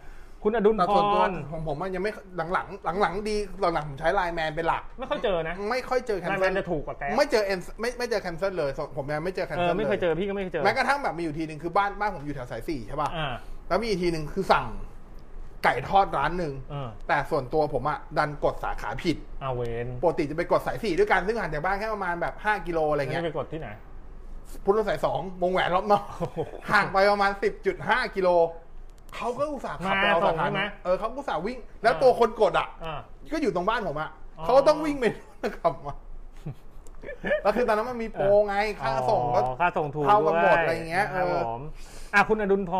[0.43, 2.13] คุณอดุลแต่พส่วนตัวรของผมมันยังไม่
[2.53, 13.35] หลังๆหลังๆดีหลังๆผมใช้ไลน์แมนเป็นหลัก ไม่ค่อยเจอนะไม่ค่อยเจอแคนไลน์เซิแมลนจะถูกกว่าแกไม่เจอเอ็นไม่ไม่เจอแคนเซิลเลยส่วนผมยังไม่เจอแคนเอเซิอลไม่เคยเจอพี่ก็ไม่เคยเจอแม้กระทั่งแบบมีอยู่ทีหนึ่งคือบ้านบ้านผมอยู่แถวสายสี่ใช่ป่ะ อ่า
[13.69, 14.67] แล้วมีอีกทีหนึ่งคือสั่ง
[15.65, 23.69] ไก่ทอดร้านหนึ่งเออแต่ส่วนตัวผมอะดันกดสาขาผิดเอาเวนปกติจะไปกดสายสี่ด้วยกันซึ่งห่างจากบ้านแค่ประมาณแบบห้ากิโลอะไรเงี้ยไปกดที่ไหน
[24.65, 26.05] พุทธสายสองวงแหวนรอบนอก
[26.71, 28.29] ห่างไปประมาณสิบจุดห้ากิโล
[29.15, 33.01] เขาก็อุตส่าห์ขับไปเอามาส่สางขาใช่ไหมเออเขาอุตส่าห์วิ่ง แล้วตัวคนกดอะอ่า
[33.33, 35.95] ก็อยู่ตรงบ้านผมอะอ๋อเขาก็ต้องวิ่งไปขับมา
[37.43, 41.61] แล้วคือตอนนั้นมันมีโปรไงค่าส่งก็อ๋อค่าส่งถูกเท่ากันหมดวยอะไรเงี้ยครับเออผม
[42.15, 42.73] อะคุณอดุลพ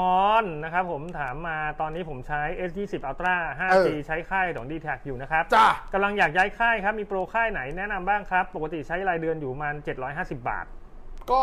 [0.43, 9.75] รนะครับผมถามมาตอนนี้ผมใช้ S20 Ultra 5G ใช้ค่ายของ d t แทอยู่นะครับจ้ากำลังอยากย้ายค่ายครับ มีโปรค่ายไหนแนะนำบ้างครับ ปกติใช้รายเดือนอยู่ประมาณ
[10.07, 10.67] 750 บาท
[11.31, 11.41] ก็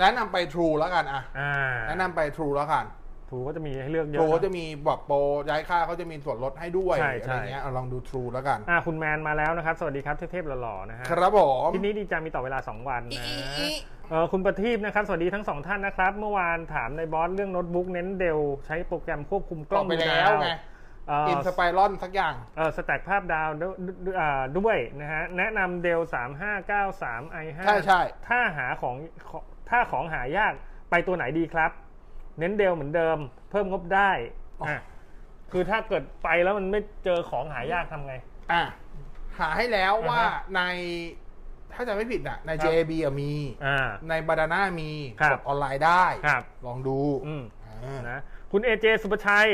[0.00, 1.54] แนะนำไป True แล้วกันอะอ่า
[1.88, 2.84] แนะนำไป True แล้วกัน
[3.30, 5.16] ถูกก็จะมีให้เลือกเยอะ True นเขาจะมีแบบโปร
[5.48, 13.18] ย้ายค่ายเขาจะมีส่วนลดให้ด้วยใช่อะไรใช่เงี้ยเอาลองดู True แล้วกัน อ่าคุณแมนมาแล้วนะครับ สวัสดีครับเทพๆหล่อๆนะฮะครับผมทีนี้ดีจังมีต่อเวลา 2 วันนะอี
[13.58, 13.68] อี
[14.10, 20.50] เออคุณประทีปนะครับ สวัสดีทั้งสองท่านนะครับ เมื่อวานถามใน boss เรื่องโน้ตบุ๊กเน้น Dell ใช้โปรแกรมควบคุมกกล้ล้อองงไปดูแล้ดาววไง
[21.08, 23.74] เอ่ออินสไปรอนสักอย่าง เออ stack ภาพดาวด้วย
[24.06, 26.00] ด้วยอ่าด้วยนะฮะแนะนำเดล
[26.66, 28.96] 3593 i5 ใช่ใช่ ถ้าหาของ
[29.28, 30.52] ของถ้าของหายาก
[30.90, 31.72] ไปตัวไหนดีครับ
[32.38, 33.18] เน้นเดลเหมือนเดิม
[33.50, 34.10] เพิ่มงบได้
[34.60, 34.78] อะ
[35.52, 38.14] คือถ้าเกิดไปแล้วมันไม่เจอของหายากทำไง
[38.52, 38.62] อะ
[39.38, 40.60] หาให้แล้วว่าอ่าฮะใน
[41.72, 43.32] ถ้าจะไม่ผิดอะ ใน ครับ JB อะมี
[43.66, 48.18] อ่า ในบาดาน่ามีครับ กดออนไลน์ได้ ครับ ลองดูอืม อ่านะ
[48.52, 49.48] คุณเอเจสุปชัย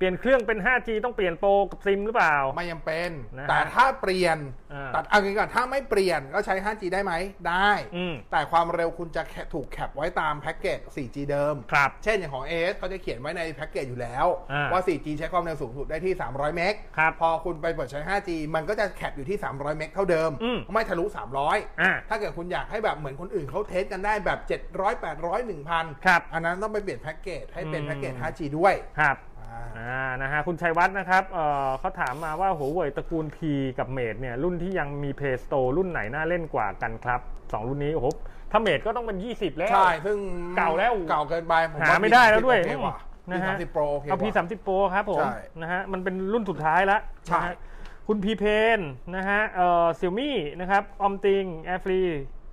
[0.00, 4.38] เปลี่ยนเครื่องเป็น 5G ต้องเปลี่ยนโปรกับซิมหรือเปล่า ไม่ยังเป็น นะฮะแต่ถ้าเปลี่ยน
[4.72, 7.12] อ่า ตัดเอางี้ก่อนถ้าไม่เปลี่ยนก็ใช้ 5G ได้ไหม
[7.48, 16.74] ได้ อืมแต่ความเร็วคุณจะถูก cap ไว้ตามแพ็กเกจ 4G เดิม ครับ เช่นอย่างของ AS เขาจะเขียนไว้ในแพ็กเกจอยู่แล้ว อ่า ว่า 4G ใช้ความเร็วสูงสุดได้ที่ 300 เมก
[16.98, 21.04] ครับ พอคุณไปเปิดใช้ 5G มันก็จะ cap อยู่ที่ 300 เมกเท่าเดิม อืม ไม่ทะลุ
[21.42, 24.38] 300 อ่าถ้าเกิดคุณอยากให้แบบเหมือนคนอื่นเขา test กันได้แบบ
[24.76, 29.16] 700 800 1000 ครับ อันนั้นต้องไปเปลี่ยนแพ็กเกจให้เป็นอืม แพ็กเกจ 5G ด้วย ครับ
[29.52, 33.38] อ่าอ่านะฮะคุณชัยวัฒน์นะครับเอ่อเขาถามมาว่าหัวเว่ยตระกูล P
[33.78, 37.20] กับเมดเนี่ยรุ่นที่ยังมี Play Store รุ่นไหนน่าเล่นกว่ากันครับ
[37.52, 38.06] สองรุ่นนี้โอ้โห
[38.50, 40.18] ถ้า Mate ก็ต้องเป็น 20 แล้ว ใช่ ซึ่ง
[40.56, 42.98] เก่าแล้วเก่าเกินไปผมหาว่าไม่ได้แล้วด้วยโอเคกว่า
[43.30, 47.54] นะฮะ30 Pro โอเคกเอาว่า P30 Pro ครับผมใช่นะฮะมันเป็นรุ่นสุดท้ายแล้วใช่นะฮะ
[48.08, 48.44] คุณพีเพ
[48.78, 48.80] น
[49.16, 52.00] นะฮะเอ่อเซี่ยมี่นะครับออมติงแอร์ฟรี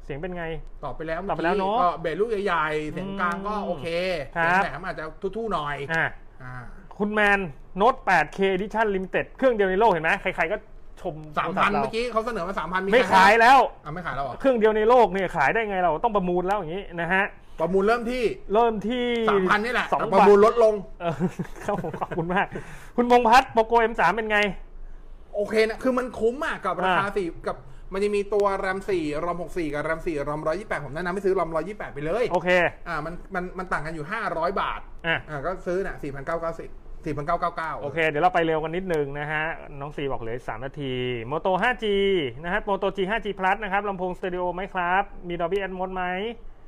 [0.05, 0.45] เสียงเป็นไง
[0.83, 3.87] ตอบไปแล้วตอบไปแล้วเนอะก็เบสลูกใหญ่ๆ เสียงกลางก็โอเค
[4.37, 5.05] ครับเสียงแหลมอาจจะ
[5.35, 6.05] ทู่ๆหน่อยอ่า
[6.43, 6.55] อ่า
[6.99, 7.39] คุณแมน
[7.77, 10.57] โน้ต 8K Edition Limited เครื่องเดียวในโลกเห็นไหมใครๆก็
[11.01, 17.25] ชมสามพันเมื่อกี้เขาเสนอมาสามพันไม่ขายแล้วอะไม่ขายแล้วเหรอเครื่องเดียวในโลกเนี่ยขายได้ไงเราต้องประมูลแล้วอย่างนี้นะฮะ
[17.59, 21.13] ประมูลเริ่มที่เริ่มที่สามพันนี่แหละสองแต่ปบาระทมูลลดลงเออ
[21.63, 22.47] ครับผมขอบคุณมาก
[22.97, 24.39] คุณพงษ์พัฒน์โปโก M3 เป็นไง
[25.35, 27.57] โอเคนะ คือมันคุ้มอะกับราคาอ่าสี่กับ
[27.93, 32.49] มันจะมีตัวแรมสี่รอมหกสี่กับแรมสี่รอมร้อยยี่แปดผมแนะนำให้ซื้อรอมร้อยยี่แปดไปเลย โอเค
[32.87, 36.53] อ่า มัน มัน มันต่างกันอยู่ห้าร้อยบาทอะอ่าก็ซื้อน่ะสี่พันเก้าเก้า
[37.07, 39.43] สิบสี่พันเก้าเก้าเก้าโอเคเดี๋ยวเราไปเร็วกันนิดนึงนะฮะ
[39.79, 40.93] น้องซีบอกเหลือ3นาที
[41.31, 41.85] Moto 5G
[42.43, 46.03] นะฮะ Moto G 5G Plus นะครับลำโพงสเตอริโอไหมครับ มี Dolby Atmos ไหม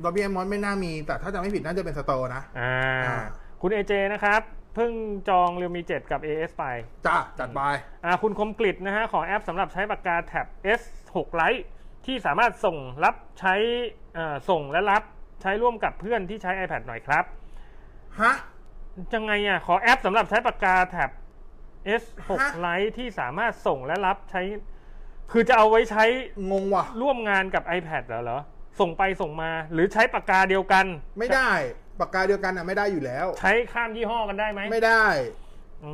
[0.04, 2.74] Dolby Atmos ไม่น่ามี แต่ถ้าจะไม่ผิดน่าจะเป็นสโตร์นะอ่า
[3.08, 3.18] อ่า
[3.62, 4.42] คุณ AJ นะครับ
[4.76, 4.92] เพิ่ง
[5.30, 6.66] จอง Realme 7กับ AS ไป
[7.08, 7.62] จ้าจัดไป
[8.06, 10.48] อ่าคุณคมกริตนะฮะ ขอแอปสำหรับใช้ปากกาแท็บ
[10.80, 11.64] S6 Lite
[12.06, 13.56] ที่สามารถส่งรับใช้
[14.16, 15.04] เอ่อส่งและรับ
[15.42, 17.24] ใช้ร่วมกับเพื่อนที่ใช้ iPad หน่อยครับ
[18.22, 18.34] ฮะ
[19.14, 21.10] ยังไงอะ ขอแอปสำหรับใช้ปากกาแท็บ
[22.02, 24.42] S6 ฮะ Lite ที่สามารถส่งและรับใช้
[25.32, 26.04] คือจะเอาไว้ใช้
[26.52, 28.40] งงว่ะ ร่วมงานกับ iPad เหรอเหรอ
[28.80, 30.86] ส่งไปส่งมา หรือใช้ปากกาเดียวกัน
[31.20, 31.50] ไม่ได้
[32.02, 35.06] ปากกาเดียวกันอะไม่ได้อยู่แล้ว ใช้ข้ามยี่ห้อกันได้ไหม ไม่ได้
[35.84, 35.94] อื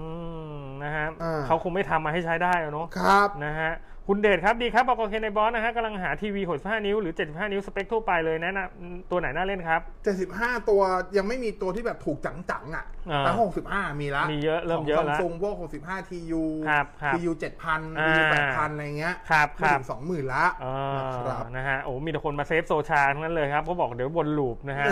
[0.57, 3.71] มนะฮะอ่า เขาคงไม่ทำมาให้ใช้ได้อะเนาะ ครับ นะฮะ
[4.09, 9.81] คุณเดชครับดีครับบอกโอเคใน boss นะฮะกำลังหาทีวี 65 นิ้วหรือ 75 นิ้วสเปคทั่วไปเลยแนะนำตัวไหนน่าเล่นครับ
[10.25, 10.81] 75 ตัว
[11.17, 13.31] ยังไม่มีตัวที่แบบถูกจังๆอะอ่าแต่
[13.67, 17.31] 65 มีละมีเยอะเริ่มเยอะแล้วซัมซุงพวก65 TU ครับครับ TU
[17.65, 24.87] 7,000อ่า TU 8,000 อะไรเงี้ยครับไม่ครับถึง20,000 ละเออนะครับนะฮะโอ้มีแต่คนมาเซฟโซชาทั้งนั้นเลยครับเขาบอกเดี๋ยววน loop นะฮะ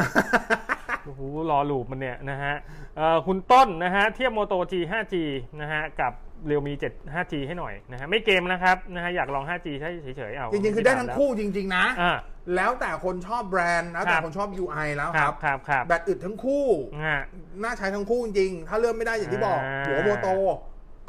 [1.05, 1.21] โอ้โห
[1.51, 2.53] รอ loop มันเนี่ยนะฮะ
[2.97, 5.15] เอ่อคุณต้นนะฮะเทียบโมโต G 5G
[5.61, 6.13] นะฮะกับ
[6.47, 12.17] เรียวมี 7 5G ให้หน่อยนะฮะไม่เกมนะครับนะฮะอยากลอง 5G ใช้เฉยๆเอาจริงๆ คือได้ทั้งคู่จริง ๆ นะ อ่า
[12.55, 16.65] แล้วแต่คนชอบแบรนด์แล้วแต่ครับคนชอบ UI แล้วคครัรับบครับครับแบตอึดทั้งคู่
[17.03, 17.15] อ่า
[17.63, 20.27] น่าใช้ทั้งคู่จริงๆ ถ้าเลือกไม่ได้อย่างที่บอก อ่า หัวโมโต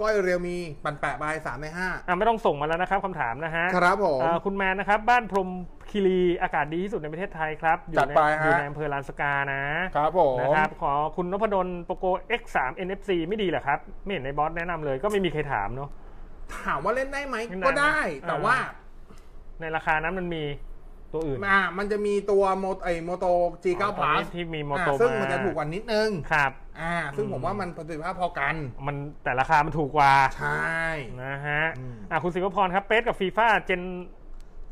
[0.00, 5.48] ก้อยเรียวมีปั่นแปะบายสามในห้าอ่าไม่ต้องส่งมาแล้วนะครับคำถามนะฮะครับผมเอ่อคุณแมนนะครับ บ้านพรหม
[5.90, 9.62] คีรีอากาศดีที่สุดในประเทศไทยครับ อยู่จัดในไปอฮะยู่ในอำเภอลานสกานะ
[9.96, 12.04] ครับผมนะครับขอคุณนพดลโปโก
[12.40, 15.90] X3 NFC ไม่ดีเหรอครับ ไม่เห็นใน boss แนะนำเลย ก็ไม่มีใครถามเนาะ
[16.66, 18.56] ถามว่าเล่นได้ไหมเล่นได้ก็ได้อ่าแต่ว่า
[19.60, 20.44] ในราคานั้นมันมี
[21.12, 23.26] ตัวอื่นอ่ามันจะมีตัวโมไอโมโต
[23.64, 28.54] G9 อ๋อตอน Plus นี้ที่มี Moto อ่าซึ่งมามันจะถูกกว่านิดนึงครับ อ่า ซึ่งผมว่ามันประสิทธิภาพพอกัน
[28.86, 30.84] มันแต่ราคามันถูกกว่า ใช่
[31.24, 33.82] นะฮะอืมอะคุณศิวพรครับ PES กับ FIFA gen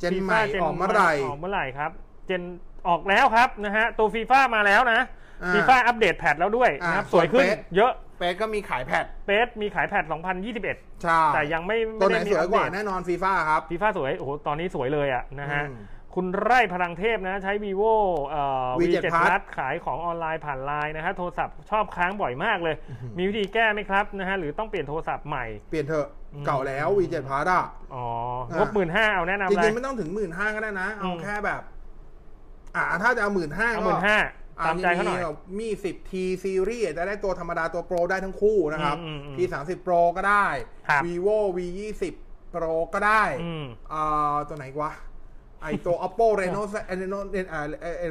[0.00, 1.90] gen ใหม่ออกเมื่อไหร่ออกเมื่อไหร่ครับ
[2.26, 2.42] gen
[2.88, 5.00] ออกแล้วครับนะฮะตัวฟีฟ่ามาแล้วนะ
[5.42, 10.04] อ่า FIFA update patch แล้วด้วยนะครับอ่าสวยขึ้นส่วน PES เยอะ PES ก็มีขาย patch PES มีขาย patch
[10.52, 15.82] 2021 ใช่ แต่ยังไม่ตัวไม่ไหนได้มีสวยกว่าอัปเดตแน่นอนฟีฟ่าครับฟีฟ่าสวยโอ้โหตอนนี้สวยเลยอะนะฮะอืม
[16.14, 17.94] คุณไร่พลังเทพนะใช้ vivo
[18.28, 22.76] เอ่อ V7 V7 Plus Plus ขายของออนไลน์ผ่านไลน์นะฮะโทรศัพท์ชอบค้างบ่อยมากเลย
[23.18, 28.06] มีวิธีแก้ไหมครับนะฮะหรือต้องเปลี่ยนโทรศัพท์ใหม่ เปลี่ยนเถอะอืมเก่าแล้ว V7 Plus อะ อ๋อ
[28.50, 31.60] อ่างงบหมื่นห้าเอาแนะนำจเลริย งๆไม่ต้องถึงหมื่นห้าก็ได้นะ เอาอืม แค่แบบ
[32.76, 34.18] อ่าถ้าจะเอาหมื่นห้าเอาก็หมื่นห้า
[34.66, 35.20] ตามใจเขาหน่อย
[35.58, 40.46] มีสิบทีซีรีส์จะได้ตัวธรรมดาตัวโปรได้ทั้งคู่นะครับ อืมอืม T สามสิบ Pro ก็ได้
[40.88, 42.14] ครับ vivo V ยี่สิบ
[42.54, 44.92] Pro ก็ได้อืม อ่าตัวไหนวะ
[45.62, 46.62] ไอตัว oppo reno
[47.00, 47.18] reno
[47.52, 47.64] อ่า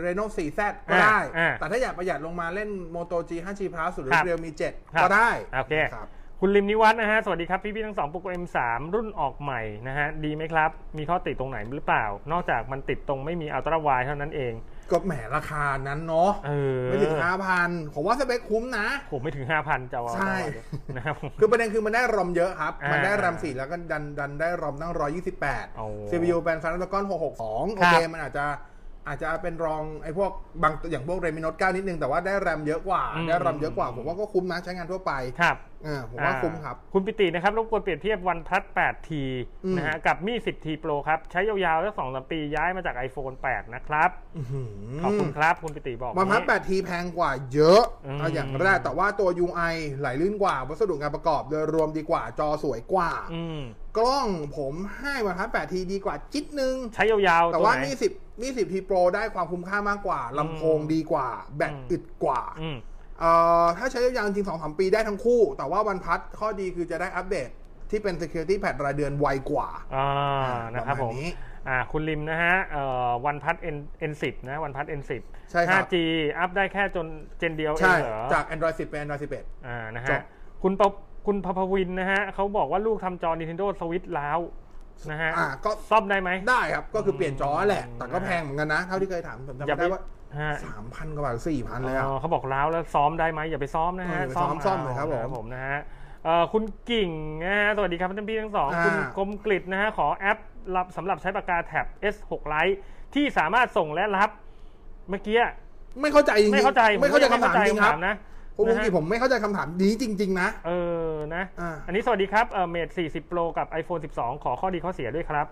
[0.06, 4.52] reno 4z ก็ได้อ่าแต่ถ้าอยากประหยัดลงมาเล่น moto g 5g plus หรือครับ realme
[4.94, 6.08] ครั7บก็ได้โอเคครับ
[6.40, 8.58] คุณริมนิวัฒน์นะฮะ สวัสดีครับ พี่ๆทั้งสองปุก M3
[8.96, 14.54] รุ่นออกใหม่นะฮะ ดีไหมครับ มีข้อติดตรงไหนหรือเปล่า นอกจากมันติดตรงไม่มีอัลตร้าไวเท่านั้นเอง
[14.92, 17.16] ก็แหมราคานั้นเนาะเออไม่ถึง
[17.56, 20.36] 5,000ผมว่าสเปคคุ้มนะผมไม่ถึง5,000จะเอาใช่
[20.96, 24.92] นะครับผมคือประเด็นคือมันได้รอมเยอะครับอ่ามัมันได้รอม4แล้วก็ดันดันได้รอมตั้ง
[25.36, 28.46] 128โอ้ CPU เป็น Snapdragon 662โอเคมันอาจจะ
[29.08, 30.32] อาจจะเป็นรองไอ้พวก
[30.64, 39.10] บางอย่างพวก Redmi Note 9นิดนึงแต่ว่าได้แรมเยอะกว่าอืมได้รอมเยอะกว่า ผมว่าก็คุ้มนะใช้งานทั่วไปครับเออผมว่าคุ้มครับอ่าคุณปิตินะครับรบกวนเปรียบเทียบวันพัด 8T
[39.66, 44.62] อืมนะฮะกับมี 10T Pro ครับ ใช้ยาวๆแล้วสองสามปีย้ายมาจาก iPhone 8 นะครับอื้อหื
[45.04, 53.62] ขอบคุณครับคุณปิติบอกมันพัดนี้8ทีแพงกว่าเยอะอืมเอาอย่างแรกแต่ว่าตัว UI ไหลลื่นกว่าวัสดุงานประกอบโดยรวมดีกว่าจอสวยกว่าอืม
[53.98, 54.28] กล้อง
[54.58, 61.28] ผมให้มันพัด8ทีดีกว่าจิตนึง ใช้ยาวๆแต่ว่าไหนมีสิบมีสิบทีโปรได้ความคุ้มค่ามากกว่าลำโพงดีกว่า
[61.58, 62.78] แบตอืมอึดกว่าอืม
[63.20, 63.32] เอ่
[63.64, 67.50] อถ้าใช้ยาวๆจริงสองสามปีได้ทั้งคู่ แต่ว่าวันพัดข้อดีคือจะได้อัปเดต
[67.90, 70.08] ที่เป็น Security Patch รายเดือนไวกว่าอ่า
[70.74, 71.30] นะครับปผระมมาณนี้
[71.68, 73.78] อ่าคุณริมนะฮะเอ่อวันพัด N
[74.12, 75.12] N10 นะวันพัด N10
[75.52, 75.96] ใช่ครับ 5G
[76.38, 80.22] อัพได้แค่จนเจนเดียวเอใช่งเหรอจาก Android 10 เป็น Android 11อ่านะจฮะบ
[80.64, 80.92] คุณปะ
[81.26, 84.40] คุณพภวินนะฮะเขาบอกว่าลูกทำจอ Nintendo Switch แล้ว
[85.12, 90.02] นะฮะอ่าก็ซ่อมได้ไหม ได้ครับ ก็คือเปลี่ยนจอแหละอืมแต่ก็แพงเหมือนกันนะ เท่าที่เคยถามผมจำอย่าไม่ไป ได้ว่า
[90.40, 95.80] ฮะสามพันกว่าบาทสี่พันเลยอะ อ๋อเขาบอกล้าวแล้วซ้อมได้ไหมอย่าไปซ้อมนะฮะเอออย่าไปซ้อมซ่อมเลยครับผมผมนะฮะ
[96.26, 97.10] เอ่อคุณกิ่ง
[97.44, 100.38] นะฮะสวัสดีครับท่านพี่ทั้งสองอ่า คุณกรมกลิตนะฮะขอแอป
[100.76, 102.76] รับสำหรับใช้ปากกาแท็บ S6 Lite
[103.16, 104.30] ที่สามารถส่งและรับ
[105.10, 105.40] เมื่อกี้
[106.02, 108.16] ไม่เข้าใจจริงๆไม่เข้าใจไม่เข้าใจผคำถามจริงครับคำถนะ
[108.62, 110.72] คุณลุงนะฮะกีผมไม่เข้าใจคำถามนี้จริง ๆ นะ เอ
[111.10, 115.48] อนะอ่าอันนี้สวัสดีครับเอ่อเมท40 Pro กับ iPhone 12 ขอข้อดีข้อเสียด้วยครับ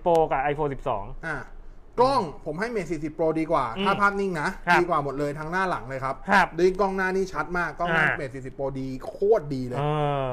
[0.00, 1.36] 40 Pro กับ iPhone 12อ่า
[2.02, 9.84] กล้องผมให้เมท40 Pro ดีกว่าอืมถ้าภาพนิ่งนะครับดีกว่าหมดเลยทั้งหน้าหลังเลยครับครับดีกล้องหน้านี่ชัดมากกล้องหน้าอ่าเมท40 Pro ดีโคตรดีเลยเอ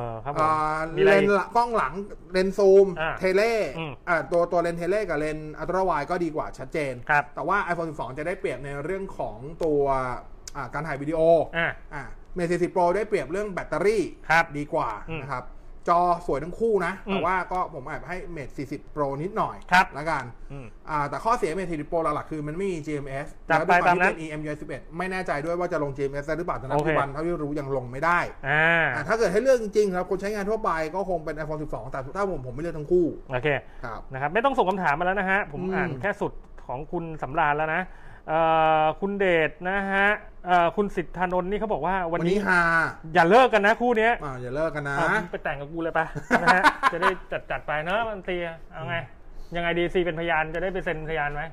[0.01, 1.93] อครับผมอ่ามีอะไรเลนอีกส์ละกล้องหลัง
[2.33, 3.43] เลนส์ซูมอ่า tele
[3.77, 10.17] อืมอ่าตัวตัวเลนส์ tele กับเลนส์ ultrawide ก็ดีกว่าชัดเจนครับแต่ว่า iPhone 12 จะได้เปรียบในเรื่องของตัวอ่า
[10.73, 11.19] การถ่ายวิดีโอ
[11.57, 12.03] อะอ่า
[12.35, 15.45] เมท40 Pro ได้เปรียบเรื่องแบตเตอรี่ครับดีกว่าอืมนะครับ
[15.89, 33.47] จอสวยทั้งคู่นะอืมแต่ว่าก็ผมแอบให้เมท40 Pro นิดหน่อยครับละกันอืมอ่าแต่ข้อเสียเมท40 Pro หลักๆคือมันไม่มี GMS จัดไปแล้วด้วยควตามนั้นที่เป็น EMUI 11 ไม่แน่ใจด้วยว่าจะลง GMS ได้หรือเปล่าแต่ณโอปัจเคจุบันเท่าที่รู้ยังลงไม่ได้อ่าอ่าถ้าเกิดให้เลือกจริงๆครับคนใช้งานทั่วไปก็คงเป็น iPhone 12 แต่ถ้าผมผมไม่เลือกทั้งคู่โอเค
[33.83, 36.31] ครับนะครับไม่ต้องส่งคำถามมาแล้วนะฮะผมอืมอ่านแค่สุด
[36.67, 37.81] ของคุณสำราญแล้วนะ
[38.27, 38.39] เอ่
[38.81, 40.34] อคุณเดชนะฮะเอ่อ
[40.75, 42.61] คุณสิทธานนท์นี่เขาบอกว่าวันวันนี้นี้ฮา
[43.13, 46.05] อย่าเลิกกันนะคู่เนี้ยอ่าอย่าเลิกกันนะอะไปแต่งกับกูเลยปะ
[46.43, 48.95] นะฮะจะได้จัดจัดไปเนอะมันเตียเอาไง
[49.55, 51.43] ยังไงดีซีเป็นพยานจะได้ไปเซ็นพยานไหม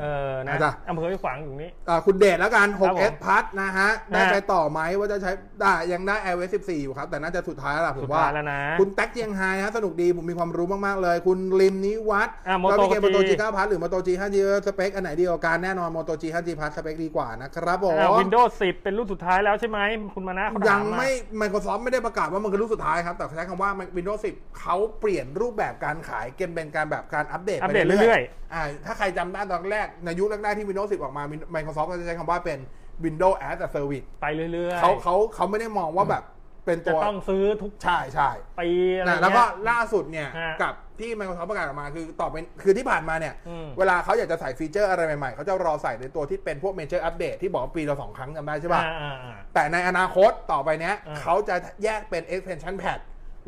[0.00, 13.18] เออนะอะจ้ะอำเภอห้วยขวางอยู่นี้อ่าคุณเดชแล้วกันครับผม 6s Plus นะฮะ ได้ฮะไปต่อไหมว่าจะใช้ได้ยังได้ iOS 14 อยู่ครับ แต่น่าจะสุดท้ายแล้วล่ะผสุมดว่าท้ายแล้วนะคุณแท็กเจียงไฮฮะสนุกดี ผมมีความรู้มาก ๆ เลย คุณริมนิวัฒน์อะแล้ว Moto พี่เกมโมโต
[13.22, 19.78] G จี9พัทหรือโมโตจี5 g สเปคอันไหนดีกว่ากันแน่นอนโมโตจี5 g พัทสเปคดีกว่านะครับผม Windows 10 เป็นรุ่นสุดท้ายแล้วใช่ไหม
[20.14, 31.22] คุณมานะเขายัถางมาไม่ Microsoft ไม่ได้ประกาศว่ามันคือรุ่นสุดท้ายครับแต่ใช้คำว่า Windows 10เขาเปลี่ยนรูปแบบการขายเกมเป็นการแบบการอัปเดตอัปไปเดตเรื่อยๆอ่าถ้าใครจำได้ตอนแรก ในยุคแรกๆที่ Windows 10 ออกมา
[31.54, 32.58] Microsoft ก็จะใช้คำว่าเป็น
[33.04, 36.24] Windows as a Service ๆไปเรื่อยๆเขาเขาเขาไม่ได้มองว่าแบบ
[36.66, 38.68] เป็นจะตัวต้องซื้อทุกใช่ใช่ปี
[38.98, 53.00] อะไรนะเงี้ย แล้วก็ล่าสุดเนี่ยฮะกับที่ Microsoft ประกาศออกมาคือต่อไปคือที่ผ่านมาเนี่ย อืม เวลาเขาอยากจะใส่ฟีเจอร์อะไรใหม่ๆเขาจะรอใส่ในตัวที่เป็นพวก Major Update ที่บอกว่าปีละสองครั้งจำได้ใช่ป่ะ อ่าอ่าอ่า แต่ในอนาคตต่อไปเนี้ยอ่า เขาจะแยกเป็น expansion pad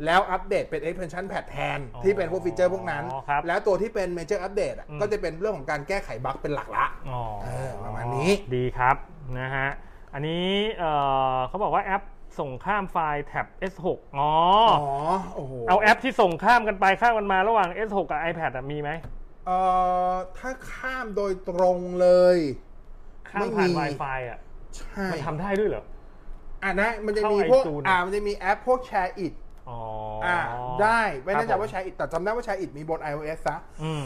[0.05, 8.95] แล้วอัปเดตเป็น expansion pad แทนอ๋อที่เป็นพวกฟีเจอร์พวกนั้นครับแล้วตัวที่เป็น major update อะอืมก็จะเป็นเรื่องของการแก้ไขบั๊กเป็นหลักละอ๋อเออประมาณนี้ดีครับ
[9.39, 9.69] นะฮะ
[10.13, 10.45] อันนี้
[10.79, 10.91] เอ่
[11.35, 12.03] อเขาบอกว่าแอป
[12.39, 13.87] ส่งข้ามไฟล์แท็บ S6
[14.17, 14.31] อ๋อ
[14.81, 14.89] อ๋อ
[15.35, 18.89] โอ้โหเอาแอปที่ส่งข้ามกันไปข้ามกันมาระหว่าง S6 กับ iPad อะมีไหม
[19.45, 19.57] เอ่
[20.11, 22.37] อถ้าข้ามโดยตรงเลย
[23.29, 24.39] ข้ามไม่ผ่านมี Wi-Fi อะ
[24.77, 25.83] ใช่มันทำได้ด้วยเหรอ
[26.63, 29.13] อะได้มันจะเข้ามีพวก iTunes อ่ามันจะมีแอปพวกแชร์
[29.65, 29.79] อิดอ๋อ
[30.25, 30.39] อ่า
[30.81, 34.03] ได้ไม่แน่ใจครับผมว่าแชร์อิดแต่จำได้ว่าแชร์อิดมีบน iOS ซะอืม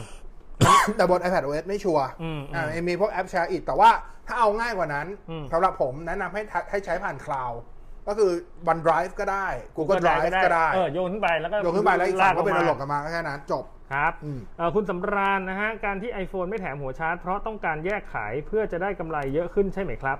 [0.98, 3.90] แต่บน iPad OS ไม่ชัวร์อืมอ่าอืมมีพวกแอปแชร์อิดแต่ว่า
[4.28, 7.60] ถ้าเอาง่ายกว่านั้นอืมสำหรับผมแนะนำให้ทัให้ใช้ผ่านคลาวด์
[8.08, 8.32] ก็คือ
[8.72, 9.48] OneDrive ก็ได้
[9.78, 20.18] Google Drive ก็ได้เออโยนขึ้นไปแล้วก็โยนขึ้นไปแล้วอีกฝั่งก็เป็นลระงลมากกันมาก็แค่นั้นจบครับอืมเอ่อคุณสำราญนะฮะการที่ iPhone ไม่แถมหัวชาร์จ เพราะต้องการแยกขายเพื่อจะได้กำไรเยอะขึ้นใช่ไหมครับ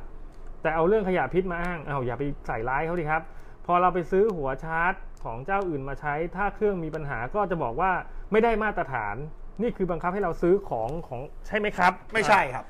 [0.62, 3.22] แต่เอาเรื่องขยะพิษมาอ้างเอาอย่าไปใส่ร้ายเขาดิครับ
[3.68, 4.94] พอเราไปซื้อหัวชาร์จ
[5.24, 7.92] ของเจ้าอื่นมาใช้ ถ้าเครื่องมีปัญหาก็จะบอกว่า
[8.32, 9.16] ไม่ได้มาตรฐาน
[9.62, 12.66] นี่คือบังคับให้เราซื้อของของใช่ไหมครับ ไม่ใช่ครับ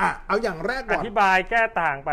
[0.00, 2.10] อะเอาอย่างแรกอก่อนธิบายแก้ต่างไป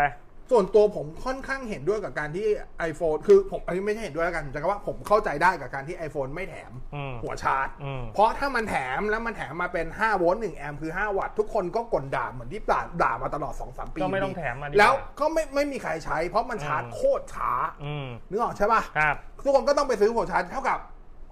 [0.50, 2.46] ส่วนตัวผมค่อนข้างเห็นด้วยกับการที่
[2.90, 17.50] iPhone คือผมอันนี้ไม่ใช่เห็นด้วยแล้วกันผมจะว่าผมเข้าใจได้กับการที่ iPhone ไม่แถมอืมหัวชาร์จ อืม เพราะถ้ามันแถมแล้วมันแถมมาเป็น 5 โวลต์1แอมป์คือ 5 วัตต์ทุกคนก็กลด่าเหมือนที่ด่าด่ามาตลอด 2-3 ปีก็ไม่ต้องแถมมาดีกว่า แล้วก็ไม่ไม่มีใครใช้ เพราะมันชาร์จอืมโคตรช้า
[17.84, 20.78] อืมนึกออกใช่ป่ะ ครับ ทุกคนก็ต้องไปซื้อหัวชาร์จเท่ากับ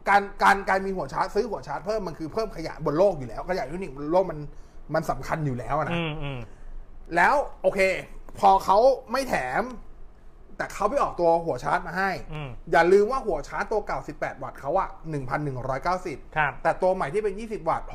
[0.09, 4.39] การการการมีหัวชาร์จซื้อหัวชาร์จเพิ่มมันคือเพิ่มขยะบนโลกอยู่แล้วขยะอิเล็กทรอนิกส์บนโลกมัน
[4.95, 6.39] มันสำคัญอยู่แล้วอะนะ อืมอืม
[7.17, 7.81] แล้วโอเค
[8.41, 8.78] พอเขา
[9.12, 9.64] ไม่แถม
[10.59, 14.89] แต่เขาไปออกตัวหัวชาร์จมาให้ อืม อย่าลืมว่าหัวชาร์จตัวเก่า 18 วัตต์เขาอะ
[15.62, 17.87] 1,190ครับแต่ตัวใหม่ที่เป็น 20 วัตต์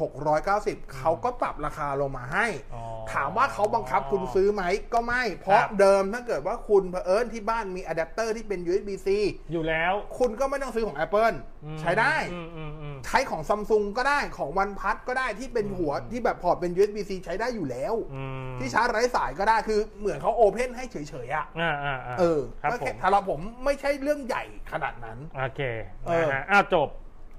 [0.42, 9.08] 690 เขาก็ปรับราคาลงมาให้ อ๋อ ถามว่าเขาบังคับคุณซื้อไหมก็ไม่ เพราะครับเดิมถ้าเกิดว่าคุณเผอิญที่บ้านมีอะแดปเตอร์ที่เป็น USB-C
[9.52, 11.36] อยู่แล้ว คุณก็ไม่ต้องซื้อของ Apple
[11.66, 20.96] อืมใช้ได้อืมอืมอืมใช้ของซัมซุงก็ได้ของ OnePlus ก็ได้ที่เป็นหัวที่แบบ port เป็น USB-C ใช้ได้อยู่แล้วอืมที่ชาร์จไร้สายก็ได้คือเหมือนเขา open ให้เฉ
[21.26, 25.62] ยๆอะอ่าอ่าอ่าเออครับก็ผแค่มสำหรับผมไม่ใช่เรื่องใหญ่ขนาดนั้น โอเค
[26.06, 26.90] เออนะฮะอ้าวจบ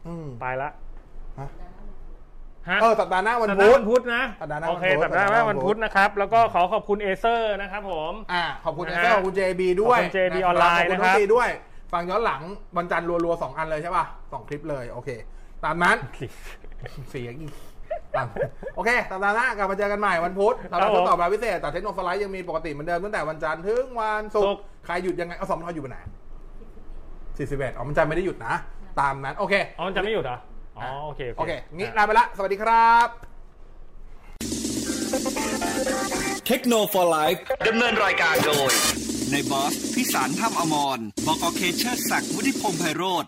[0.07, 0.71] อืมไปละ
[2.69, 11.49] ฮะฮะ เออสัปดาห์หน้าวันสัปดาพุห์ธ วันพุธนะสัปดาห์หน้าโอเควันพุธสัปดาห์หน้าสัปดาห์หน้าวันพุธนะครับ แล้วก็ขอขอบคุณเอเซอร์นะครับผม อ่าขอบคุณนะเอฮะเซอร์ขอบคุณ JB ด้วยขอบคุณ JB ะออนไลน์ขอบคุณนะครับองตีด้วย
[11.93, 12.43] ฟังย้อนหลัง
[12.77, 15.09] วันจันทร์รัวๆสองอันเลยใช่ป่ะสองคลิปเลยโอเค
[15.65, 15.97] ตามนั้น
[17.11, 17.55] เสียงอีก
[18.17, 18.27] ตาม
[18.77, 25.99] โอเคสัปดาห์หน้ากลับมาเจอกันใหม่วันพุธสำหรับครับผมทดสอบรายพิเศษ แต่เทคโนโลยียังมีปกติเหมือนเดิมตั้งแต่วันจันทร์ถึงวันศุศุกกร์ ร์ใครหยุดยังไง เอาสองทออยู่วันไหน
[27.39, 28.55] สี่สิบเอ็ดอ๋อมันจันทร์ไม่ได้หยุดนะ
[29.01, 30.39] ตามนั้น โอเค อ๋อมันจะไม่หยุดเหรอ
[30.83, 33.09] อ๋อโอเคโอเคงี้ลาไปละ สวัสดีครับ
[36.47, 36.85] เทคโนโล
[37.23, 37.35] ยี
[37.69, 38.73] ดำเนินรายการโดย
[39.31, 43.25] ในบอสพิสารถ้ำอมรบกเคเชอร์ศักดิ์วุฒิพงษ์ไพโรธ